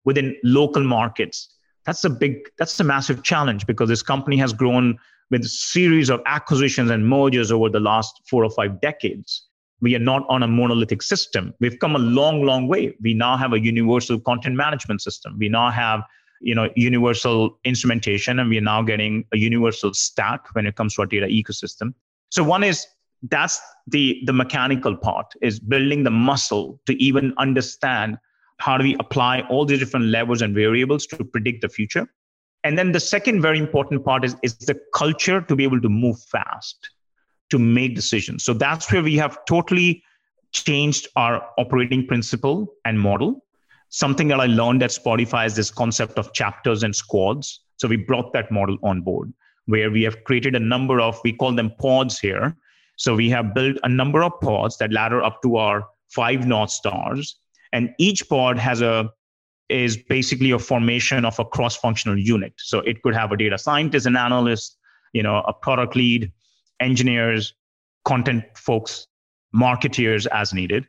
[0.04, 1.48] within local markets.
[1.84, 4.98] That's a big, that's a massive challenge because this company has grown
[5.30, 9.46] with a series of acquisitions and mergers over the last four or five decades.
[9.80, 11.52] We are not on a monolithic system.
[11.60, 12.96] We've come a long, long way.
[13.02, 15.37] We now have a universal content management system.
[15.38, 16.02] We now have
[16.40, 20.94] you know universal instrumentation and we are now getting a universal stack when it comes
[20.94, 21.94] to our data ecosystem
[22.30, 22.87] so one is
[23.30, 28.18] that's the the mechanical part is building the muscle to even understand
[28.58, 32.06] how do we apply all these different levels and variables to predict the future
[32.64, 35.88] And then the second very important part is, is the culture to be able to
[35.88, 36.90] move fast,
[37.50, 38.42] to make decisions.
[38.44, 40.03] So that's where we have totally
[40.53, 43.44] changed our operating principle and model.
[43.90, 47.61] Something that I learned at Spotify is this concept of chapters and squads.
[47.77, 49.33] So we brought that model on board
[49.66, 52.57] where we have created a number of, we call them pods here.
[52.96, 56.70] So we have built a number of pods that ladder up to our five North
[56.70, 57.37] Stars.
[57.72, 59.11] And each pod has a
[59.68, 62.53] is basically a formation of a cross-functional unit.
[62.59, 64.77] So it could have a data scientist, an analyst,
[65.12, 66.31] you know, a product lead,
[66.81, 67.55] engineers,
[68.05, 69.07] content folks,
[69.55, 70.87] marketeers as needed.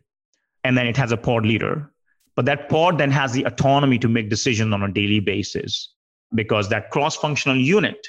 [0.63, 1.91] And then it has a pod leader.
[2.35, 5.93] But that pod then has the autonomy to make decisions on a daily basis
[6.33, 8.07] because that cross-functional unit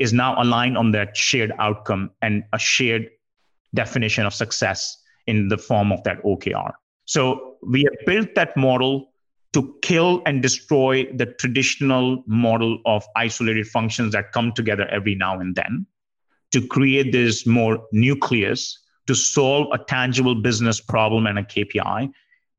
[0.00, 3.10] is now aligned on that shared outcome and a shared
[3.74, 4.96] definition of success
[5.26, 6.72] in the form of that OKR.
[7.04, 9.12] So we have built that model
[9.52, 15.40] to kill and destroy the traditional model of isolated functions that come together every now
[15.40, 15.86] and then
[16.52, 22.10] to create this more nucleus to solve a tangible business problem and a KPI,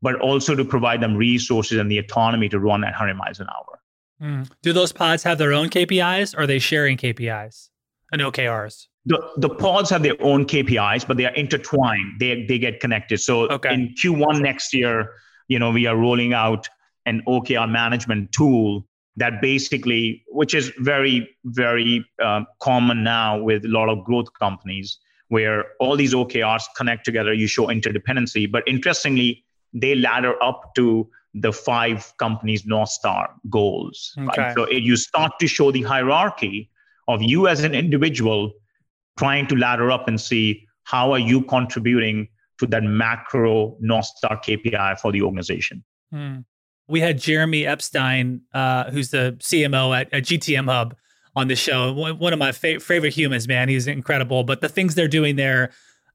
[0.01, 3.47] but also to provide them resources and the autonomy to run at 100 miles an
[3.47, 3.79] hour.
[4.21, 4.49] Mm.
[4.61, 7.69] Do those pods have their own KPIs or are they sharing KPIs
[8.11, 8.87] and OKRs?
[9.05, 12.19] The, the pods have their own KPIs, but they are intertwined.
[12.19, 13.19] They, they get connected.
[13.19, 13.73] So okay.
[13.73, 15.13] in Q1 next year,
[15.47, 16.67] you know, we are rolling out
[17.05, 18.85] an OKR management tool
[19.17, 24.99] that basically, which is very, very uh, common now with a lot of growth companies,
[25.27, 28.49] where all these OKRs connect together, you show interdependency.
[28.49, 34.13] But interestingly, they ladder up to the five companies' North Star goals.
[34.17, 34.41] Okay.
[34.41, 34.55] Right?
[34.55, 36.69] So it, you start to show the hierarchy
[37.07, 38.51] of you as an individual
[39.17, 42.27] trying to ladder up and see how are you contributing
[42.59, 45.83] to that macro North Star KPI for the organization.
[46.11, 46.39] Hmm
[46.87, 50.95] we had Jeremy Epstein, uh, who's the CMO at, at, GTM Hub,
[51.35, 51.93] on the show.
[51.93, 53.69] One of my fa- favorite humans, man.
[53.69, 54.43] He's incredible.
[54.43, 55.71] But the things they're doing there,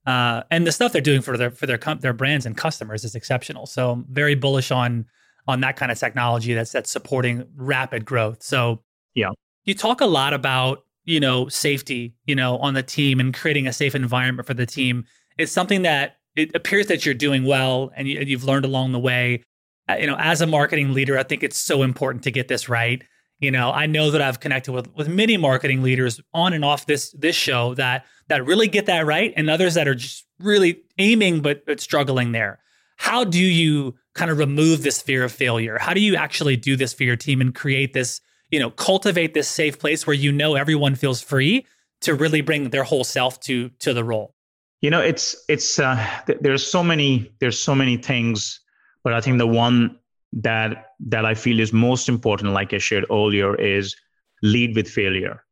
[0.07, 3.05] uh, and the stuff they're doing for their for their com- their brands and customers
[3.05, 3.66] is exceptional.
[3.66, 5.07] So I'm very bullish on
[5.48, 8.42] on that kind of technology that's that's supporting rapid growth.
[8.42, 8.83] So
[9.14, 9.31] yeah,
[9.64, 13.66] you talk a lot about you know safety, you know, on the team and creating
[13.66, 15.05] a safe environment for the team.
[15.38, 18.98] It's something that it appears that you're doing well and you, you've learned along the
[18.98, 19.42] way.
[19.88, 22.68] Uh, you know, as a marketing leader, I think it's so important to get this
[22.68, 23.03] right.
[23.38, 26.87] You know, I know that I've connected with with many marketing leaders on and off
[26.87, 30.83] this this show that that really get that right, and others that are just really
[30.99, 32.59] aiming but, but struggling there.
[32.96, 35.79] How do you kind of remove this fear of failure?
[35.79, 39.35] How do you actually do this for your team and create this, you know, cultivate
[39.35, 41.66] this safe place where you know everyone feels free
[42.01, 44.35] to really bring their whole self to to the role?
[44.81, 46.05] You know, it's it's uh,
[46.40, 48.61] there's so many there's so many things
[49.06, 50.00] but I think the one
[50.32, 53.94] that that I feel is most important, like I shared earlier, is
[54.42, 55.44] lead with failure.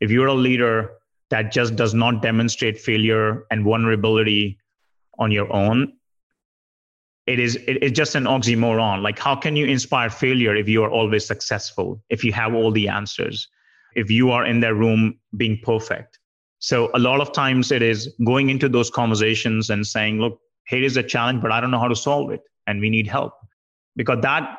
[0.00, 0.90] If you're a leader
[1.30, 4.58] that just does not demonstrate failure and vulnerability
[5.18, 5.94] on your own,
[7.26, 9.00] it is it, it's just an oxymoron.
[9.00, 12.70] Like how can you inspire failure if you are always successful, if you have all
[12.70, 13.48] the answers,
[13.94, 16.18] if you are in that room being perfect?
[16.58, 20.84] So a lot of times it is going into those conversations and saying, look, here
[20.84, 23.34] is a challenge, but I don't know how to solve it and we need help.
[23.96, 24.58] Because that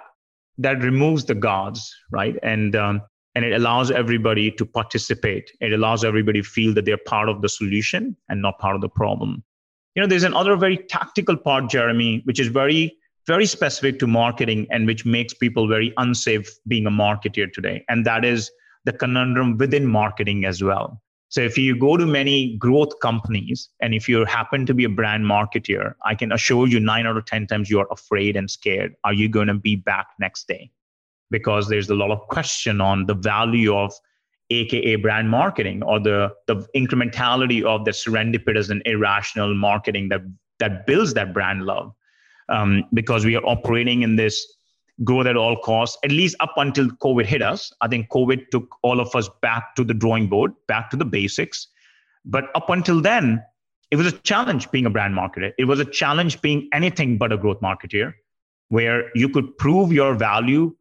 [0.57, 2.35] that removes the guards right?
[2.43, 3.01] And um,
[3.33, 5.51] and it allows everybody to participate.
[5.61, 8.81] It allows everybody to feel that they're part of the solution and not part of
[8.81, 9.43] the problem.
[9.95, 14.65] You know there's another very tactical part jeremy which is very very specific to marketing
[14.71, 17.85] and which makes people very unsafe being a marketer today.
[17.87, 18.49] And that is
[18.85, 20.99] the conundrum within marketing as well
[21.31, 24.89] so if you go to many growth companies and if you happen to be a
[24.89, 28.51] brand marketer, I can assure you nine out of 10 times you are afraid and
[28.51, 28.95] scared.
[29.05, 30.71] Are you going to be back next day?
[31.29, 33.93] Because there's a lot of question on the value of
[34.49, 40.23] AKA brand marketing or the, the incrementality of the serendipitous and irrational marketing that,
[40.59, 41.93] that builds that brand love.
[42.49, 44.45] Um, because we are operating in this
[45.03, 47.73] growth at all costs, at least up until COVID hit us.
[47.81, 51.05] I think COVID took all of us back to the drawing board, back to the
[51.05, 51.67] basics.
[52.25, 53.43] But up until then,
[53.89, 55.51] it was a challenge being a brand marketer.
[55.57, 58.13] It was a challenge being anything but a growth marketer,
[58.69, 60.75] where you could prove your value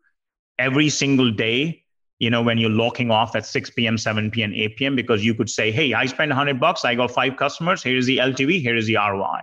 [0.58, 1.84] every single day.
[2.18, 5.34] You know, when you're locking off at 6 p.m., 7 p.m., 8 p.m., because you
[5.34, 6.84] could say, "Hey, I spent 100 bucks.
[6.84, 7.82] I got five customers.
[7.82, 8.60] Here is the LTV.
[8.60, 9.40] Here is the ROI."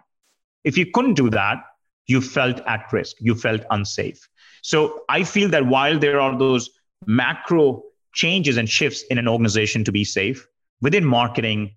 [0.64, 1.64] If you couldn't do that,
[2.06, 3.18] you felt at risk.
[3.20, 4.30] You felt unsafe.
[4.62, 6.70] So I feel that while there are those
[7.06, 7.84] macro
[8.14, 10.48] changes and shifts in an organization to be safe,
[10.82, 11.76] within marketing,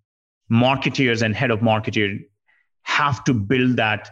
[0.51, 2.24] marketeers and head of marketing
[2.83, 4.11] have to build that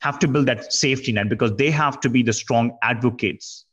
[0.00, 3.64] have to build that safety net because they have to be the strong advocates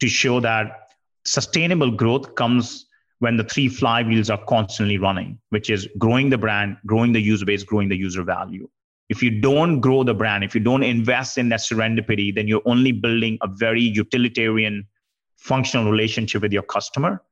[0.00, 0.90] to show that
[1.24, 2.86] sustainable growth comes
[3.20, 7.46] when the three flywheels are constantly running, which is growing the brand, growing the user
[7.46, 8.68] base, growing the user value.
[9.10, 12.62] If you don't grow the brand, if you don't invest in that serendipity, then you're
[12.64, 14.86] only building a very utilitarian,
[15.36, 17.22] functional relationship with your customer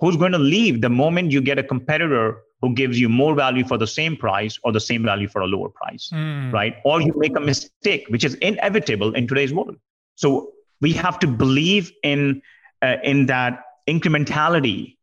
[0.00, 3.64] who's going to leave the moment you get a competitor who gives you more value
[3.64, 6.52] for the same price or the same value for a lower price, mm.
[6.52, 6.76] right?
[6.84, 9.76] Or you make a mistake, which is inevitable in today's world.
[10.14, 12.42] So we have to believe in
[12.82, 14.96] uh, in that incrementality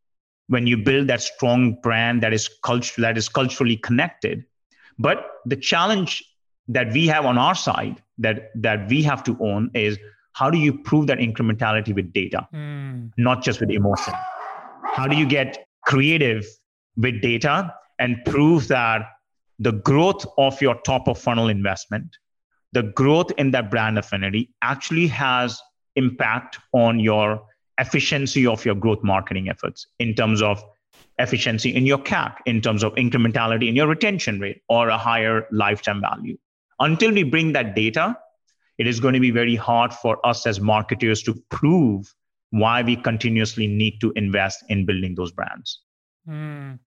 [0.48, 4.44] when you build that strong brand that is culture that is culturally connected.
[5.02, 6.24] But the challenge
[6.68, 9.98] that we have on our side that that we have to own is
[10.34, 13.12] how do you prove that incrementality with data, mm.
[13.18, 14.14] not just with emotion?
[14.94, 16.46] How do you get creative
[16.96, 19.02] with data and prove that
[19.60, 22.16] the growth of your top of funnel investment,
[22.72, 25.60] the growth in that brand affinity actually has
[25.96, 27.42] impact on your
[27.80, 30.64] efficiency of your growth marketing efforts in terms of
[31.20, 35.48] efficiency in your CAC, in terms of incrementality in your retention rate, or a higher
[35.52, 36.38] lifetime value.
[36.80, 38.18] Until we bring that data,
[38.78, 42.14] it is going to be very hard for us as marketers to prove
[42.50, 45.82] why we continuously need to invest in building those brands.
[46.28, 46.80] Mm.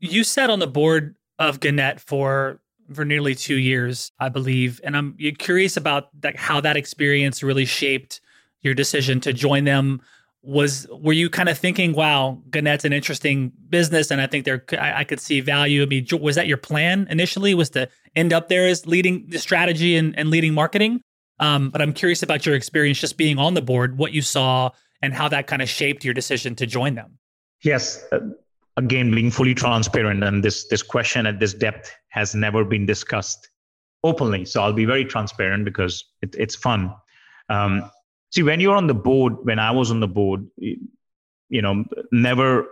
[0.00, 2.60] You sat on the board of Gannett for
[2.92, 7.64] for nearly two years, I believe, and I'm curious about that, how that experience really
[7.64, 8.20] shaped
[8.62, 10.00] your decision to join them.
[10.46, 14.64] Was were you kind of thinking, "Wow, Gannett's an interesting business, and I think there
[14.72, 17.52] I, I could see value." I mean, was that your plan initially?
[17.54, 21.00] Was to end up there as leading the strategy and, and leading marketing?
[21.40, 24.70] Um, but I'm curious about your experience just being on the board, what you saw,
[25.02, 27.18] and how that kind of shaped your decision to join them.
[27.62, 28.20] Yes, uh,
[28.76, 33.48] again being fully transparent and this this question at this depth has never been discussed
[34.04, 36.94] openly so i'll be very transparent because it, it's fun
[37.48, 37.90] um,
[38.30, 42.66] see when you're on the board when i was on the board you know never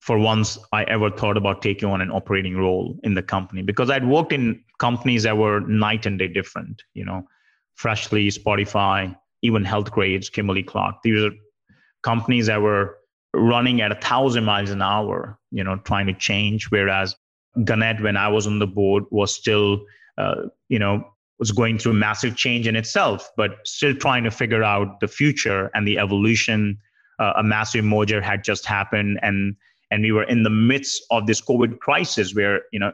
[0.00, 3.90] for once i ever thought about taking on an operating role in the company because
[3.90, 7.22] i'd worked in companies that were night and day different you know
[7.74, 11.30] freshly spotify even Healthgrades kimberly clark these are
[12.02, 12.96] companies that were
[13.34, 16.70] running at a thousand miles an hour, you know, trying to change.
[16.70, 17.16] Whereas
[17.64, 19.84] Gannett, when I was on the board, was still,
[20.18, 24.62] uh, you know, was going through massive change in itself, but still trying to figure
[24.62, 26.78] out the future and the evolution.
[27.18, 29.56] Uh, a massive merger had just happened, and
[29.90, 32.92] and we were in the midst of this COVID crisis where you know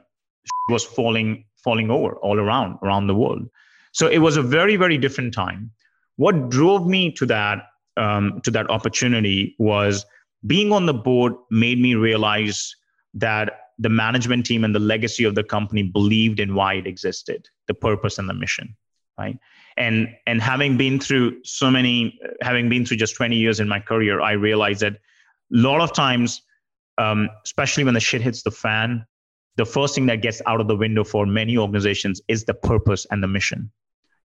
[0.69, 3.49] was falling falling over all around around the world.
[3.93, 5.71] So it was a very very different time.
[6.17, 7.65] What drove me to that
[7.97, 10.05] um, to that opportunity was
[10.47, 12.75] being on the board made me realize
[13.15, 17.49] that the management team and the legacy of the company believed in why it existed
[17.69, 18.77] the purpose and the mission
[19.19, 19.39] right
[19.77, 23.81] and and having been through so many having been through just 20 years in my
[23.81, 24.99] career i realized that a
[25.51, 26.43] lot of times
[26.99, 29.07] um, especially when the shit hits the fan
[29.57, 33.07] the first thing that gets out of the window for many organizations is the purpose
[33.11, 33.71] and the mission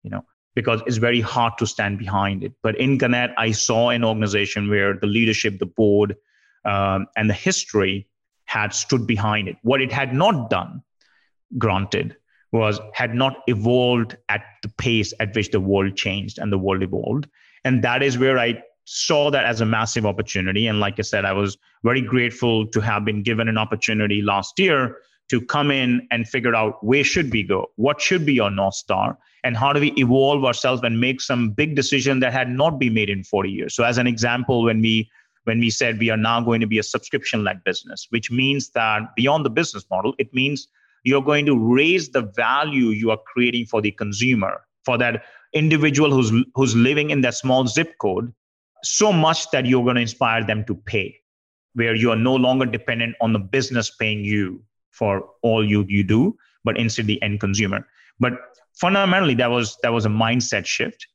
[0.01, 0.25] you know
[0.55, 2.53] because it's very hard to stand behind it.
[2.61, 6.15] But in Gannett, I saw an organization where the leadership, the board,
[6.65, 8.07] um, and the history
[8.45, 9.57] had stood behind it.
[9.63, 10.83] What it had not done,
[11.57, 12.15] granted,
[12.53, 16.83] was had not evolved at the pace at which the world changed and the world
[16.83, 17.27] evolved.
[17.65, 20.67] And that is where I saw that as a massive opportunity.
[20.67, 24.59] And like I said, I was very grateful to have been given an opportunity last
[24.59, 24.97] year
[25.29, 28.75] to come in and figure out where should we go, what should be our north
[28.75, 32.77] star, and how do we evolve ourselves and make some big decision that had not
[32.77, 33.73] been made in 40 years.
[33.73, 35.09] So, as an example, when we
[35.45, 39.13] when we said we are now going to be a subscription-led business, which means that
[39.15, 40.67] beyond the business model, it means
[41.03, 45.23] you're going to raise the value you are creating for the consumer, for that
[45.53, 48.33] individual who's who's living in that small zip code,
[48.83, 51.15] so much that you're going to inspire them to pay,
[51.73, 56.03] where you are no longer dependent on the business paying you for all you you
[56.03, 57.85] do, but instead the end consumer.
[58.19, 58.33] But
[58.73, 61.07] fundamentally, that was that was a mindset shift,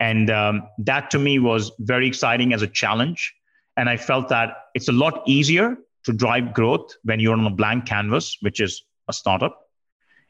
[0.00, 3.34] and um, that to me was very exciting as a challenge.
[3.76, 7.50] And I felt that it's a lot easier to drive growth when you're on a
[7.50, 9.68] blank canvas, which is a startup,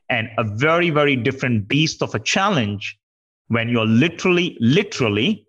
[0.09, 2.99] and a very very different beast of a challenge
[3.49, 5.47] when you're literally literally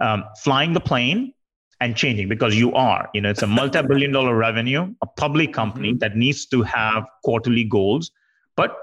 [0.00, 1.32] um, flying the plane
[1.80, 5.90] and changing because you are you know it's a multi-billion dollar revenue a public company
[5.90, 5.98] mm-hmm.
[5.98, 8.10] that needs to have quarterly goals
[8.56, 8.76] but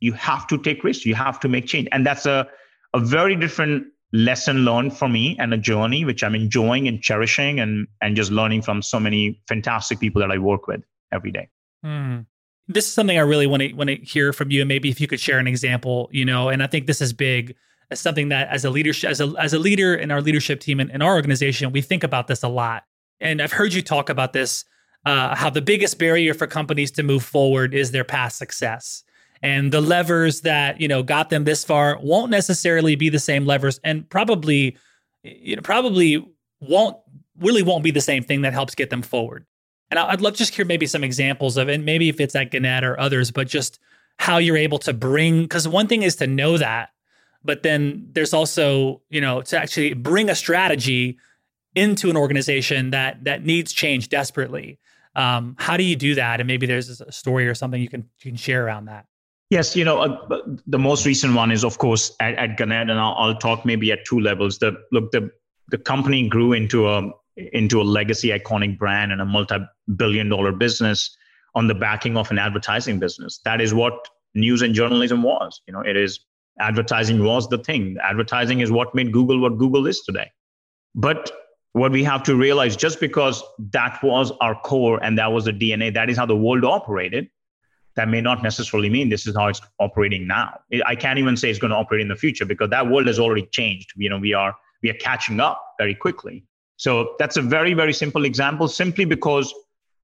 [0.00, 2.46] you have to take risks you have to make change and that's a,
[2.94, 7.60] a very different lesson learned for me and a journey which i'm enjoying and cherishing
[7.60, 11.48] and and just learning from so many fantastic people that i work with every day
[11.84, 12.24] mm.
[12.68, 15.00] This is something i really want to want to hear from you and maybe if
[15.00, 17.54] you could share an example you know and i think this is big
[17.90, 20.80] as something that as a leadership as a as a leader in our leadership team
[20.80, 22.84] and in our organization we think about this a lot
[23.22, 24.64] and I've heard you talk about this,
[25.06, 29.04] uh, how the biggest barrier for companies to move forward is their past success.
[29.42, 33.44] And the levers that, you know, got them this far won't necessarily be the same
[33.44, 34.76] levers and probably,
[35.22, 36.24] you know, probably
[36.60, 36.96] won't
[37.38, 39.46] really won't be the same thing that helps get them forward.
[39.92, 42.82] And I'd love just hear maybe some examples of it, maybe if it's at Gannett
[42.82, 43.78] or others, but just
[44.18, 46.88] how you're able to bring, because one thing is to know that,
[47.44, 51.18] but then there's also, you know, to actually bring a strategy
[51.74, 54.78] into an organization that that needs change desperately.
[55.14, 56.40] Um, how do you do that?
[56.40, 59.04] And maybe there's a story or something you can you can share around that.
[59.50, 62.98] Yes, you know, uh, the most recent one is, of course, at, at Gannett, and
[62.98, 64.58] I'll, I'll, talk maybe at two levels.
[64.58, 65.30] The look, the
[65.68, 69.26] the company grew into a into a legacy iconic brand and a
[69.86, 71.16] multi-billion dollar business
[71.54, 73.40] on the backing of an advertising business.
[73.44, 75.60] That is what news and journalism was.
[75.66, 76.20] You know, it is
[76.58, 77.96] advertising was the thing.
[78.02, 80.30] Advertising is what made Google what Google is today.
[80.94, 81.30] But
[81.72, 85.52] what we have to realize just because that was our core and that was the
[85.52, 87.28] DNA, that is how the world operated,
[87.96, 90.58] that may not necessarily mean this is how it's operating now.
[90.86, 93.18] I can't even say it's going to operate in the future because that world has
[93.18, 93.92] already changed.
[93.96, 96.44] You know, we are we are catching up very quickly.
[96.76, 99.54] So that's a very, very simple example simply because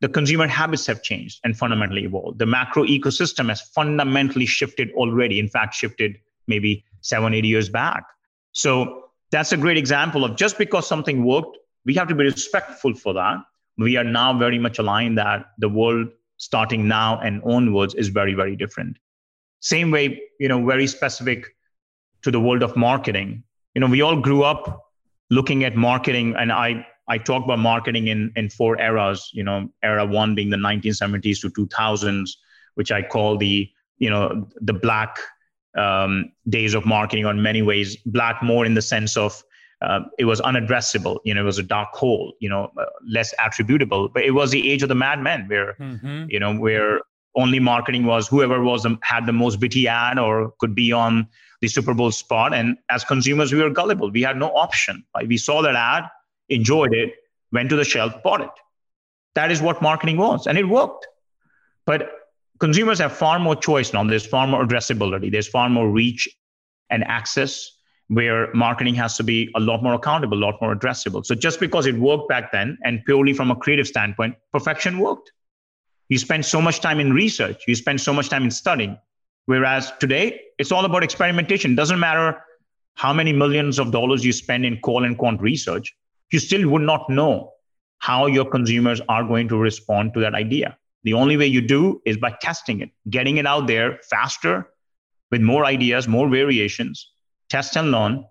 [0.01, 2.38] the consumer habits have changed and fundamentally evolved.
[2.38, 8.05] The macro ecosystem has fundamentally shifted already, in fact, shifted maybe seven, eight years back.
[8.53, 12.94] So that's a great example of just because something worked, we have to be respectful
[12.94, 13.38] for that.
[13.76, 18.34] We are now very much aligned that the world starting now and onwards is very,
[18.34, 18.96] very different.
[19.61, 21.46] Same way, you know, very specific
[22.22, 23.42] to the world of marketing.
[23.74, 24.88] You know, we all grew up
[25.30, 29.69] looking at marketing and i i talk about marketing in in four eras you know
[29.83, 32.31] era one being the 1970s to 2000s
[32.75, 35.19] which i call the you know the black
[35.77, 39.43] um, days of marketing on many ways black more in the sense of
[39.81, 43.33] uh, it was unaddressable you know it was a dark hole you know uh, less
[43.45, 46.25] attributable but it was the age of the madmen where mm-hmm.
[46.29, 47.01] you know where
[47.39, 51.27] only marketing was whoever was the, had the most bitty ad or could be on
[51.61, 52.53] the Super Bowl spot.
[52.53, 54.11] And as consumers, we were gullible.
[54.11, 55.05] We had no option.
[55.15, 55.29] Right?
[55.29, 56.05] We saw that ad,
[56.49, 57.14] enjoyed it,
[57.53, 58.51] went to the shelf, bought it.
[59.34, 61.07] That is what marketing was, and it worked.
[61.86, 62.11] But
[62.59, 64.05] consumers have far more choice now.
[64.05, 65.30] There's far more addressability.
[65.30, 66.28] There's far more reach
[66.90, 67.70] and access
[68.09, 71.24] where marketing has to be a lot more accountable, a lot more addressable.
[71.24, 75.30] So just because it worked back then and purely from a creative standpoint, perfection worked.
[76.09, 78.96] You spend so much time in research, you spend so much time in studying,
[79.49, 81.74] Whereas today, it's all about experimentation.
[81.74, 82.38] Doesn't matter
[82.96, 85.96] how many millions of dollars you spend in qual and quant research,
[86.31, 87.53] you still would not know
[87.99, 90.76] how your consumers are going to respond to that idea.
[91.05, 94.68] The only way you do is by testing it, getting it out there faster
[95.31, 97.11] with more ideas, more variations,
[97.49, 98.24] test and learn,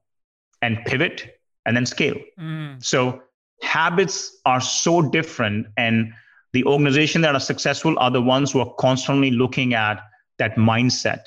[0.61, 2.17] and pivot and then scale.
[2.39, 2.83] Mm.
[2.83, 3.21] So
[3.61, 5.67] habits are so different.
[5.77, 6.13] And
[6.53, 10.01] the organization that are successful are the ones who are constantly looking at
[10.39, 11.23] that mindset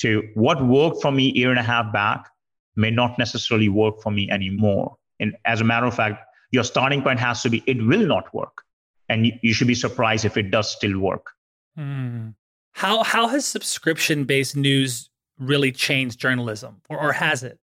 [0.00, 2.28] to what worked for me a year and a half back
[2.76, 4.96] may not necessarily work for me anymore.
[5.24, 8.32] And as a matter of fact, your starting point has to be it will not
[8.34, 8.62] work.
[9.08, 11.30] And you, should be surprised if it does still work.
[11.76, 12.30] Hmm.
[12.72, 15.08] How, how has subscription based news
[15.38, 17.58] really changed journalism, or, or has it?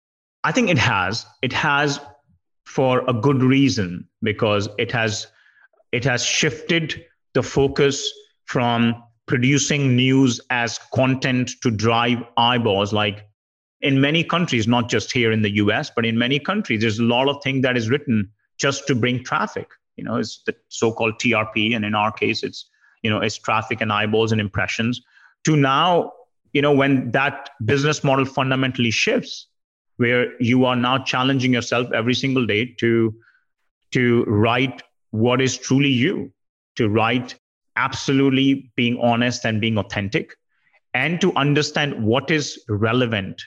[0.46, 1.26] I think it has.
[1.42, 2.00] It has
[2.66, 5.28] for a good reason because it has
[5.92, 7.04] it has shifted
[7.34, 8.10] the focus
[8.46, 13.29] from producing news as content to drive eyeballs like
[13.82, 17.04] in many countries not just here in the us but in many countries there's a
[17.04, 19.70] lot of things that is written just to bring traffic.
[19.96, 22.66] You know it's the so-called trp and in our case it's
[23.04, 25.02] you know it's traffic and eyeballs and impressions.
[25.46, 26.14] To now
[26.54, 29.48] you know when that business model fundamentally shifts
[29.98, 33.14] where you are now challenging yourself every single day to
[33.92, 36.32] to write what is truly you
[36.76, 37.36] to write
[37.76, 40.36] absolutely being honest and being authentic
[40.94, 43.42] and to understand what is relevant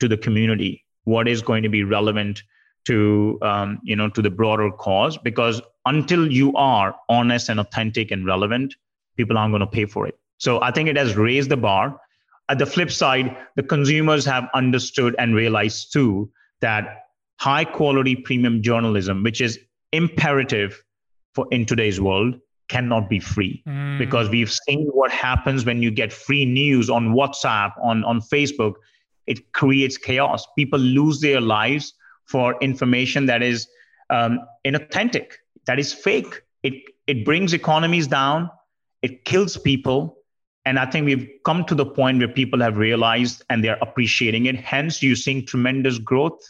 [0.00, 2.42] to the community what is going to be relevant
[2.84, 8.10] to um, you know to the broader cause because until you are honest and authentic
[8.10, 8.74] and relevant
[9.16, 12.00] people aren't going to pay for it so i think it has raised the bar
[12.48, 16.30] at the flip side the consumers have understood and realized too
[16.60, 17.04] that
[17.38, 19.58] high quality premium journalism which is
[19.92, 20.82] imperative
[21.34, 22.34] for in today's world
[22.68, 23.98] cannot be free mm.
[23.98, 28.74] because we've seen what happens when you get free news on WhatsApp, on, on Facebook.
[29.28, 30.46] It creates chaos.
[30.56, 33.68] People lose their lives for information that is
[34.10, 35.32] um, inauthentic,
[35.66, 36.42] that is fake.
[36.62, 36.74] It,
[37.06, 38.50] it brings economies down,
[39.02, 40.16] it kills people.
[40.64, 44.46] And I think we've come to the point where people have realized and they're appreciating
[44.46, 44.56] it.
[44.56, 46.40] Hence, you're seeing tremendous growth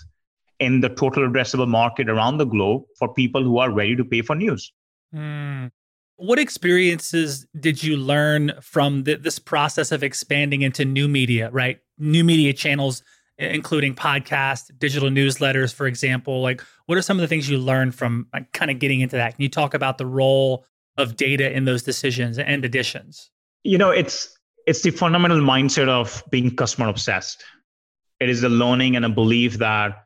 [0.58, 4.22] in the total addressable market around the globe for people who are ready to pay
[4.22, 4.72] for news.
[5.14, 5.70] Mm.
[6.18, 11.78] What experiences did you learn from the, this process of expanding into new media, right?
[11.96, 13.02] New media channels,
[13.38, 16.42] including podcasts, digital newsletters, for example.
[16.42, 19.16] Like, what are some of the things you learned from like, kind of getting into
[19.16, 19.36] that?
[19.36, 20.66] Can you talk about the role
[20.96, 23.30] of data in those decisions and additions?
[23.62, 27.42] You know, it's it's the fundamental mindset of being customer obsessed.
[28.20, 30.04] It is the learning and a belief that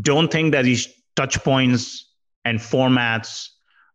[0.00, 2.10] don't think that these touch points
[2.44, 3.48] and formats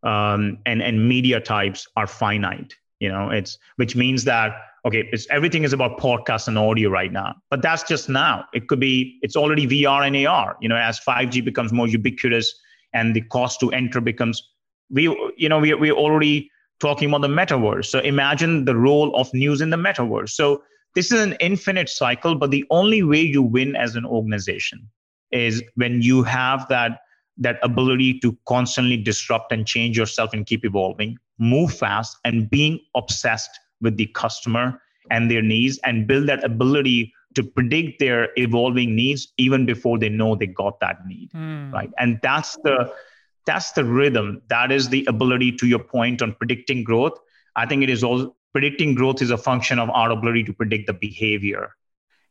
[0.03, 2.75] um, and and media types are finite.
[2.99, 4.53] You know, it's which means that
[4.85, 8.45] okay, it's everything is about podcast and audio right now, but that's just now.
[8.53, 10.57] It could be it's already VR and AR.
[10.61, 12.53] You know, as 5G becomes more ubiquitous
[12.93, 14.41] and the cost to enter becomes
[14.89, 15.03] we
[15.37, 16.49] you know we we're already
[16.79, 17.85] talking about the metaverse.
[17.85, 20.29] So imagine the role of news in the metaverse.
[20.29, 20.63] So
[20.95, 24.87] this is an infinite cycle, but the only way you win as an organization
[25.31, 26.99] is when you have that
[27.37, 32.79] that ability to constantly disrupt and change yourself and keep evolving, move fast, and being
[32.95, 38.95] obsessed with the customer and their needs and build that ability to predict their evolving
[38.95, 41.71] needs even before they know they got that need mm.
[41.73, 41.89] right?
[41.97, 42.93] And that's the
[43.45, 44.41] that's the rhythm.
[44.47, 47.17] That is the ability to your point on predicting growth.
[47.55, 50.87] I think it is all predicting growth is a function of our ability to predict
[50.87, 51.75] the behavior.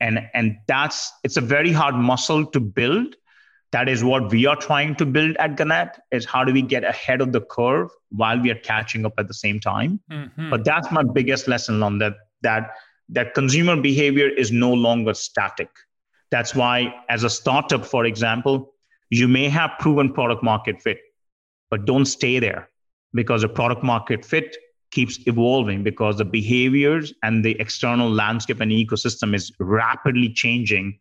[0.01, 3.17] And and that's it's a very hard muscle to build
[3.73, 6.85] that is what we are trying to build at Gannett is how do we get
[6.85, 9.99] ahead of the curve while we are catching up at the same time.
[10.11, 10.51] Mm-hmm.
[10.51, 12.73] But that's my biggest lesson on that that
[13.09, 15.71] that consumer behavior is no longer static.
[16.31, 18.75] That's why as a startup, for example,
[19.11, 21.01] you may have proven product market fit,
[21.71, 22.69] but don't stay there
[23.15, 24.57] because the product market fit
[24.91, 30.99] keeps evolving because the behaviors and the external landscape and ecosystem is rapidly changing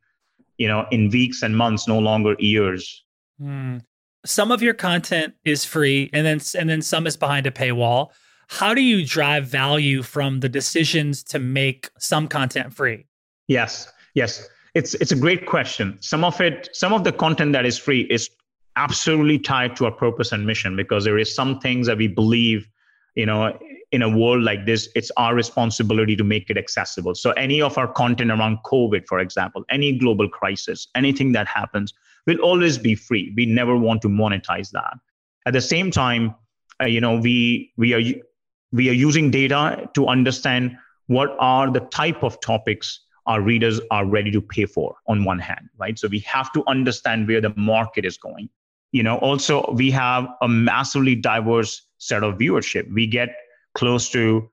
[0.62, 3.04] you know in weeks and months no longer years.
[3.42, 3.82] Mm.
[4.24, 8.12] some of your content is free and then and then some is behind a paywall.
[8.60, 13.08] How do you drive value from the decisions to make some content free?
[13.48, 14.48] Yes yes.
[14.74, 15.98] It's it's a great question.
[16.02, 18.30] Some of it some of the content that is free is
[18.76, 22.70] absolutely tied to our purpose and mission because there is some things that we believe
[23.16, 23.58] you know
[23.92, 27.14] in a world like this it's our responsibility to make it accessible.
[27.14, 31.94] So any of our content around covid for example any global crisis anything that happens
[32.26, 33.34] will always be free.
[33.36, 34.94] We never want to monetize that.
[35.46, 36.36] At the same time
[36.82, 38.02] uh, you know we we are
[38.72, 40.78] we are using data to understand
[41.08, 45.40] what are the type of topics our readers are ready to pay for on one
[45.40, 46.00] hand right?
[46.00, 48.50] So we have to understand where the market is going.
[48.94, 52.92] You know also we have a massively diverse set of viewership.
[52.94, 53.36] We get
[53.74, 54.50] close to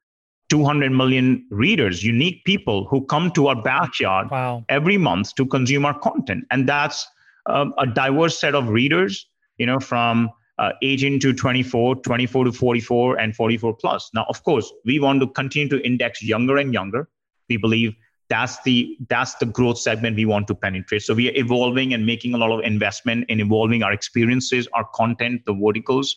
[0.48, 4.64] 200 million readers unique people who come to our backyard wow.
[4.68, 6.44] every month to consume our content.
[6.50, 7.06] And that's
[7.46, 9.26] um, a diverse set of readers
[9.58, 14.10] you know from uh, 18 to 24 24 to 44 and 44 plus.
[14.14, 17.08] Now of course we want to continue to index younger and younger.
[17.48, 17.94] We believe
[18.28, 21.02] that's the that's the growth segment we want to penetrate.
[21.02, 24.84] So we are evolving and making a lot of investment in evolving our experiences our
[24.94, 26.16] content the verticals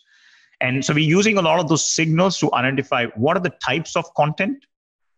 [0.62, 3.96] and so we're using a lot of those signals to identify what are the types
[3.96, 4.64] of content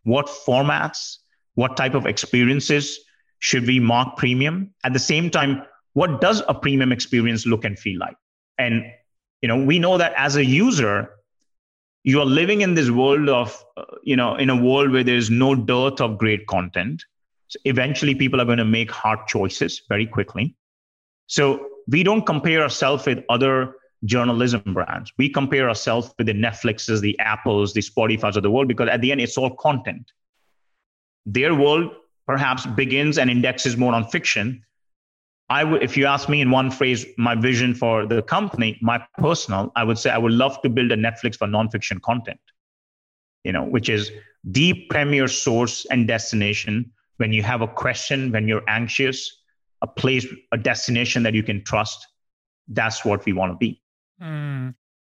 [0.05, 1.19] what formats
[1.55, 2.99] what type of experiences
[3.39, 4.73] should we mark premium.
[4.85, 8.17] At the same time what does a premium experience look and feel like?
[8.59, 8.85] And
[9.43, 11.11] you know we know that as a user
[12.03, 15.31] you are living in this world of uh, you know in a world where there's
[15.31, 17.03] no dearth of great content.
[17.49, 20.57] So eventually people are going to make hard choices very quickly.
[21.27, 23.75] So we don't compare ourselves with other
[24.05, 28.69] journalism brands we compare ourselves with the netflixes the apples the spotify's of the world
[28.69, 30.13] because at the end it's all content
[31.27, 31.91] their world
[32.27, 34.65] perhaps begins and indexes more on fiction
[35.51, 39.05] I would, if you ask me in one phrase, my vision for the company, my
[39.19, 42.41] personal, I would say I would love to build a Netflix for nonfiction content,
[43.45, 44.11] you know, which is
[44.45, 49.43] the premier source and destination when you have a question, when you're anxious,
[49.83, 52.07] a place, a destination that you can trust.
[52.69, 53.83] That's what we want to be.
[54.23, 54.75] Mm.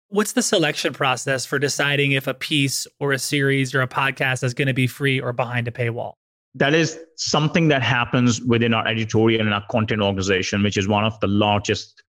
[0.10, 4.43] What's the selection process for deciding if a piece or a series or a podcast
[4.43, 6.14] is going to be free or behind a paywall?
[6.56, 11.04] that is something that happens within our editorial and our content organization, which is one
[11.04, 12.04] of the largest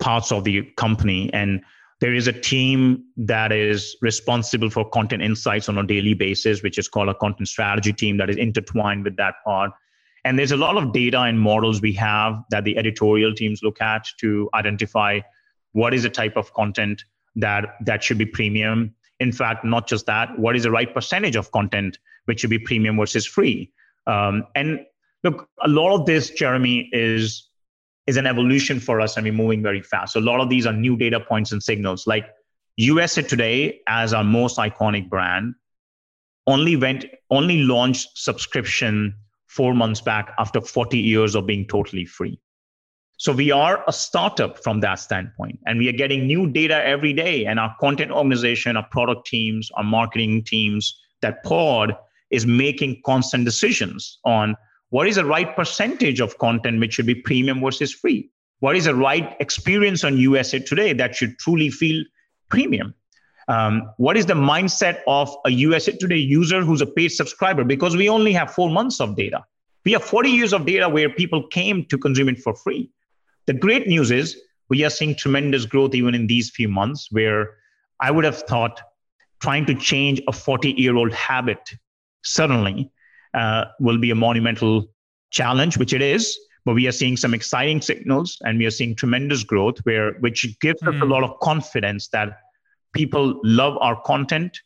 [0.00, 1.32] parts of the company.
[1.32, 1.62] And
[2.00, 6.78] there is a team that is responsible for content insights on a daily basis, which
[6.78, 9.70] is called a content strategy team that is intertwined with that part.
[10.24, 13.80] And there's a lot of data and models we have that the editorial teams look
[13.80, 15.20] at to identify
[15.72, 17.04] what is the type of content
[17.36, 18.94] that that should be premium.
[19.20, 22.58] In fact, not just that, what is the right percentage of content which should be
[22.58, 23.72] premium versus free.
[24.06, 24.80] Um, and
[25.24, 27.48] look, a lot of this, Jeremy, is
[28.06, 30.14] is an evolution for us, and we're moving very fast.
[30.14, 32.06] So a lot of these are new data points and signals.
[32.06, 32.26] Like
[32.76, 35.54] USA Today, as our most iconic brand,
[36.46, 39.14] only went only launched subscription
[39.46, 42.40] four months back after 40 years of being totally free.
[43.20, 47.12] So we are a startup from that standpoint, and we are getting new data every
[47.12, 47.44] day.
[47.44, 51.94] And our content organization, our product teams, our marketing teams, that pod
[52.30, 54.56] is making constant decisions on
[54.88, 58.30] what is the right percentage of content which should be premium versus free.
[58.60, 62.02] What is the right experience on USA Today that should truly feel
[62.48, 62.94] premium?
[63.48, 67.64] Um, what is the mindset of a USA Today user who's a paid subscriber?
[67.64, 69.44] Because we only have four months of data.
[69.84, 72.90] We have 40 years of data where people came to consume it for free.
[73.46, 74.36] The great news is
[74.68, 77.56] we are seeing tremendous growth even in these few months where
[78.00, 78.80] I would have thought
[79.40, 81.58] trying to change a 40 year old habit
[82.22, 82.90] suddenly
[83.34, 84.86] uh, will be a monumental
[85.30, 86.38] challenge, which it is.
[86.64, 90.46] But we are seeing some exciting signals and we are seeing tremendous growth where which
[90.60, 90.88] gives mm.
[90.88, 91.10] us a hmm.
[91.10, 92.38] lot of confidence that
[92.92, 94.58] people love our content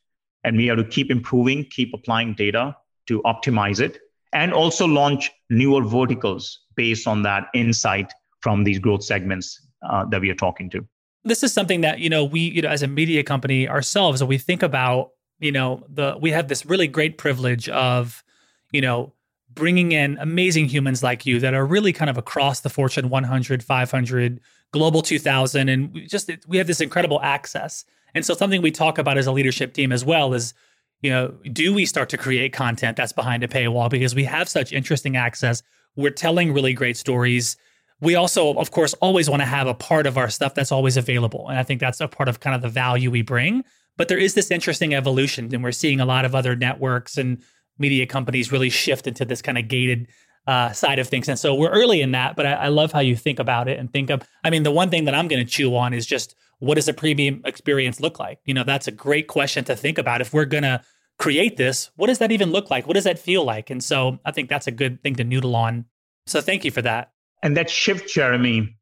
[0.42, 3.98] and we have to keep improving, keep applying data to optimize it,
[4.32, 8.12] and also launch newer verticals based on that insight
[8.44, 10.86] from these growth segments uh, that we are talking to.
[11.24, 14.38] This is something that you know we you know as a media company ourselves, we
[14.38, 18.22] think about you know the we have this really great privilege of
[18.70, 19.12] you know
[19.52, 23.62] bringing in amazing humans like you that are really kind of across the Fortune 100,
[23.62, 24.40] 500,
[24.72, 27.84] Global 2000, and we just we have this incredible access
[28.14, 30.54] and so something we talk about as a leadership team as well is,
[31.02, 34.48] you know, do we start to create content that's behind a paywall because we have
[34.48, 35.62] such interesting access.
[35.96, 37.56] We're telling really great stories.
[38.00, 40.96] We also, of course, always want to have a part of our stuff that's always
[40.96, 41.48] available.
[41.48, 43.64] And I think that's a part of kind of the value we bring.
[43.96, 47.42] But there is this interesting evolution, and we're seeing a lot of other networks and
[47.78, 50.08] media companies really shift into this kind of gated
[50.46, 51.28] uh, side of things.
[51.28, 53.78] And so we're early in that, but I, I, love how you think about it
[53.78, 56.04] and think of, I mean, the one thing that I'm going to chew on is
[56.04, 58.40] just what does a premium experience look like?
[58.44, 60.20] You know, that's a great question to think about.
[60.20, 60.82] If we're going to
[61.18, 62.86] create this, what does that even look like?
[62.86, 63.70] What does that feel like?
[63.70, 65.86] And so I think that's a good thing to noodle on.
[66.26, 67.13] So thank you for that.
[67.44, 68.76] And that shift, Jeremy,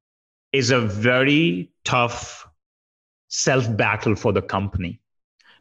[0.52, 2.48] is a very tough
[3.28, 5.00] self battle for the company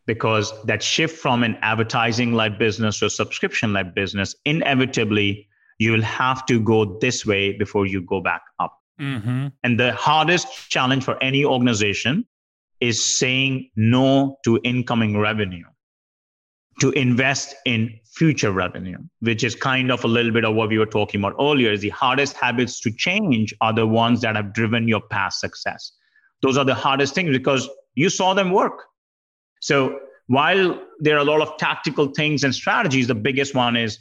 [0.06, 5.48] because that shift from an advertising led business to a subscription led business, inevitably,
[5.80, 8.78] you'll have to go this way before you go back up.
[9.00, 9.48] Mm-hmm.
[9.64, 12.28] And the hardest challenge for any organization
[12.82, 15.66] is saying no to incoming revenue,
[16.82, 20.78] to invest in future revenue, which is kind of a little bit of what we
[20.78, 21.72] were talking about earlier.
[21.72, 25.94] Is the hardest habits to change are the ones that have driven your past success.
[26.42, 28.84] Those are the hardest things because you saw them work.
[29.62, 34.00] So while there are a lot of tactical things and strategies, the biggest one is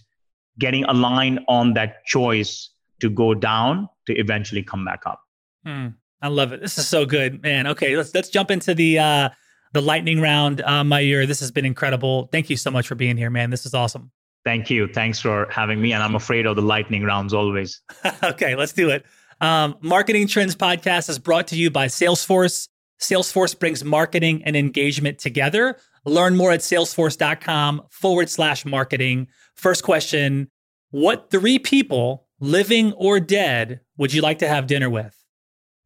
[0.58, 5.20] getting aligned on that choice to go down to eventually come back up.
[5.64, 5.88] Hmm.
[6.22, 6.60] I love it.
[6.60, 7.66] This is so good, man.
[7.66, 9.30] Okay, let's let's jump into the uh
[9.72, 10.60] the lightning round.
[10.60, 12.28] Uh, Mayur, this has been incredible.
[12.32, 13.50] Thank you so much for being here, man.
[13.50, 14.10] This is awesome.
[14.44, 14.88] Thank you.
[14.88, 15.92] Thanks for having me.
[15.92, 17.82] And I'm afraid of the lightning rounds always.
[18.22, 19.04] okay, let's do it.
[19.40, 22.68] Um, marketing Trends Podcast is brought to you by Salesforce.
[23.00, 25.76] Salesforce brings marketing and engagement together.
[26.04, 29.28] Learn more at salesforce.com forward slash marketing.
[29.54, 30.48] First question
[30.90, 35.16] What three people living or dead, would you like to have dinner with?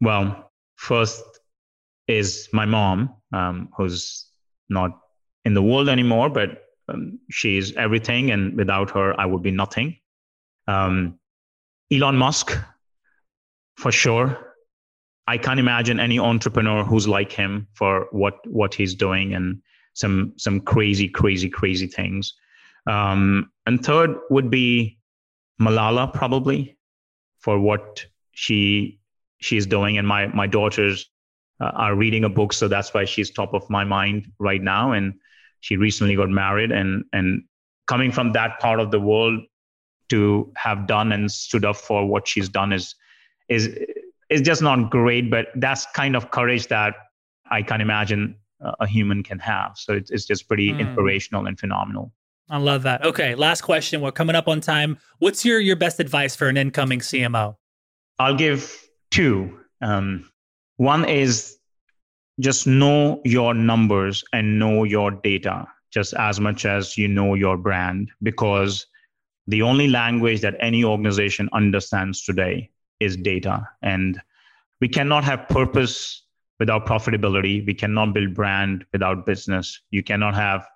[0.00, 1.22] Well, first
[2.06, 4.26] is my mom, um, who's
[4.68, 4.98] not
[5.44, 9.96] in the world anymore, but um, she's everything, and without her, I would be nothing.
[10.66, 11.18] Um,
[11.92, 12.56] Elon Musk,
[13.76, 14.54] for sure.
[15.26, 19.62] I can't imagine any entrepreneur who's like him for what what he's doing and
[19.94, 22.34] some some crazy, crazy, crazy things.
[22.86, 24.98] Um, and third would be
[25.60, 26.76] Malala probably
[27.40, 28.98] for what she
[29.40, 31.10] she's doing, and my my daughters
[31.60, 34.92] uh, are reading a book, so that's why she's top of my mind right now.
[34.92, 35.14] And
[35.60, 37.44] she recently got married, and and
[37.86, 39.40] coming from that part of the world
[40.10, 42.94] to have done and stood up for what she's done is
[43.48, 43.76] is
[44.30, 46.94] is just not great, but that's kind of courage that
[47.50, 48.36] I can imagine
[48.80, 49.72] a human can have.
[49.76, 50.80] So it's, it's just pretty mm.
[50.80, 52.12] inspirational and phenomenal.
[52.48, 53.04] I love that.
[53.04, 54.00] Okay, last question.
[54.00, 54.98] We're coming up on time.
[55.18, 57.56] What's your your best advice for an incoming CMO?
[58.18, 59.58] I'll give two.
[59.80, 60.30] Um,
[60.76, 61.58] one is
[62.40, 67.56] just know your numbers and know your data just as much as you know your
[67.56, 68.86] brand because
[69.46, 72.68] the only language that any organization understands today
[72.98, 74.20] is data and
[74.80, 76.24] we cannot have purpose
[76.58, 80.66] without profitability we cannot build brand without business you cannot have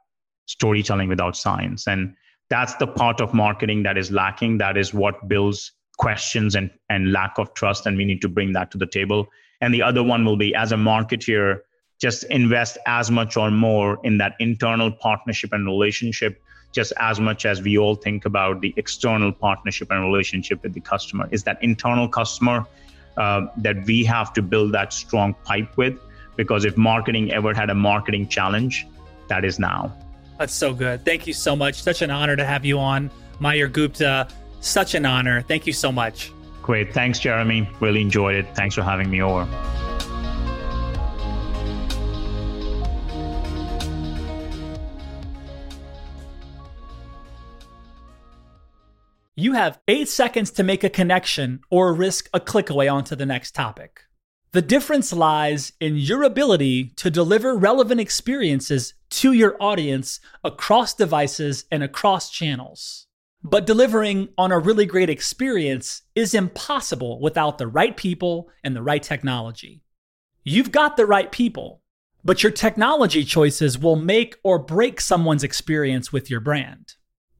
[0.49, 1.87] storytelling without science.
[1.87, 2.15] And
[2.51, 4.59] that's the part of marketing that is lacking.
[4.59, 7.87] That is what builds questions and, and lack of trust.
[7.87, 9.29] And we need to bring that to the table.
[9.61, 11.61] And the other one will be as a marketeer,
[12.01, 16.41] just invest as much or more in that internal partnership and relationship
[16.73, 20.81] just as much as we all think about the external partnership and relationship with the
[20.81, 21.27] customer.
[21.31, 22.67] Is that internal customer
[23.17, 25.99] uh, that we have to build that strong pipe with
[26.37, 28.87] because if marketing ever had a marketing challenge
[29.29, 29.93] that is now.
[30.39, 31.05] That's so good.
[31.05, 31.83] Thank you so much.
[31.83, 33.11] Such an honor to have you on.
[33.41, 34.29] Mayur gupta
[34.61, 35.43] such an honor.
[35.43, 36.33] Thank you so much
[36.69, 39.49] great thanks jeremy really enjoyed it thanks for having me over
[49.41, 53.25] You have eight seconds to make a connection or risk a click away onto the
[53.25, 54.01] next topic.
[54.51, 61.67] The difference lies in your ability to deliver relevant experiences to your audience across devices
[61.71, 63.08] and across channels.
[63.43, 68.83] But delivering on a really great experience is impossible without the right people and the
[68.83, 69.83] right technology.
[70.45, 71.83] You've got the right people,
[72.25, 76.95] but your technology choices will make or break someone's experience with your brand.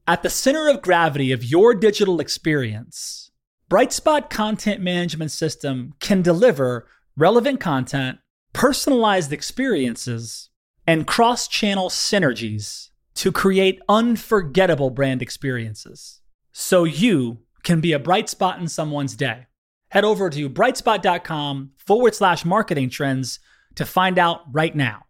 [0.07, 3.29] At the center of gravity of your digital experience,
[3.69, 8.17] Brightspot Content Management System can deliver relevant content,
[8.53, 10.49] personalized experiences,
[10.87, 12.88] and cross channel synergies
[13.19, 16.21] to create unforgettable brand experiences
[16.53, 19.45] so you can be a bright spot in someone's day.
[19.89, 23.41] Head over to brightspot.com forward slash marketing trends
[23.75, 25.03] to find out right now.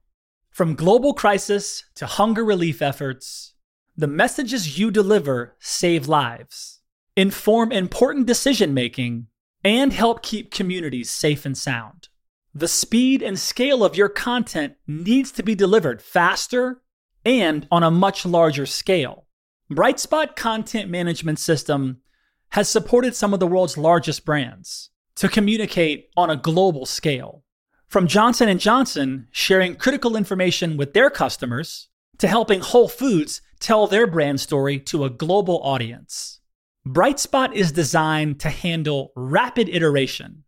[0.49, 3.53] From global crisis to hunger relief efforts,
[3.95, 6.79] the messages you deliver save lives,
[7.15, 9.27] inform important decision making,
[9.63, 12.07] and help keep communities safe and sound.
[12.55, 16.81] The speed and scale of your content needs to be delivered faster
[17.25, 19.25] and on a much larger scale.
[19.71, 22.01] Brightspot Content Management System
[22.49, 27.43] has supported some of the world's largest brands to communicate on a global scale.
[27.87, 31.89] From Johnson & Johnson sharing critical information with their customers
[32.19, 36.39] to helping Whole Foods tell their brand story to a global audience.
[36.87, 40.43] Brightspot is designed to handle rapid iteration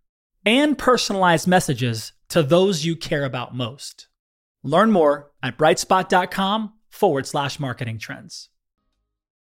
[0.46, 4.08] and personalized messages to those you care about most.
[4.64, 8.51] Learn more at brightspot.com forward slash marketing trends.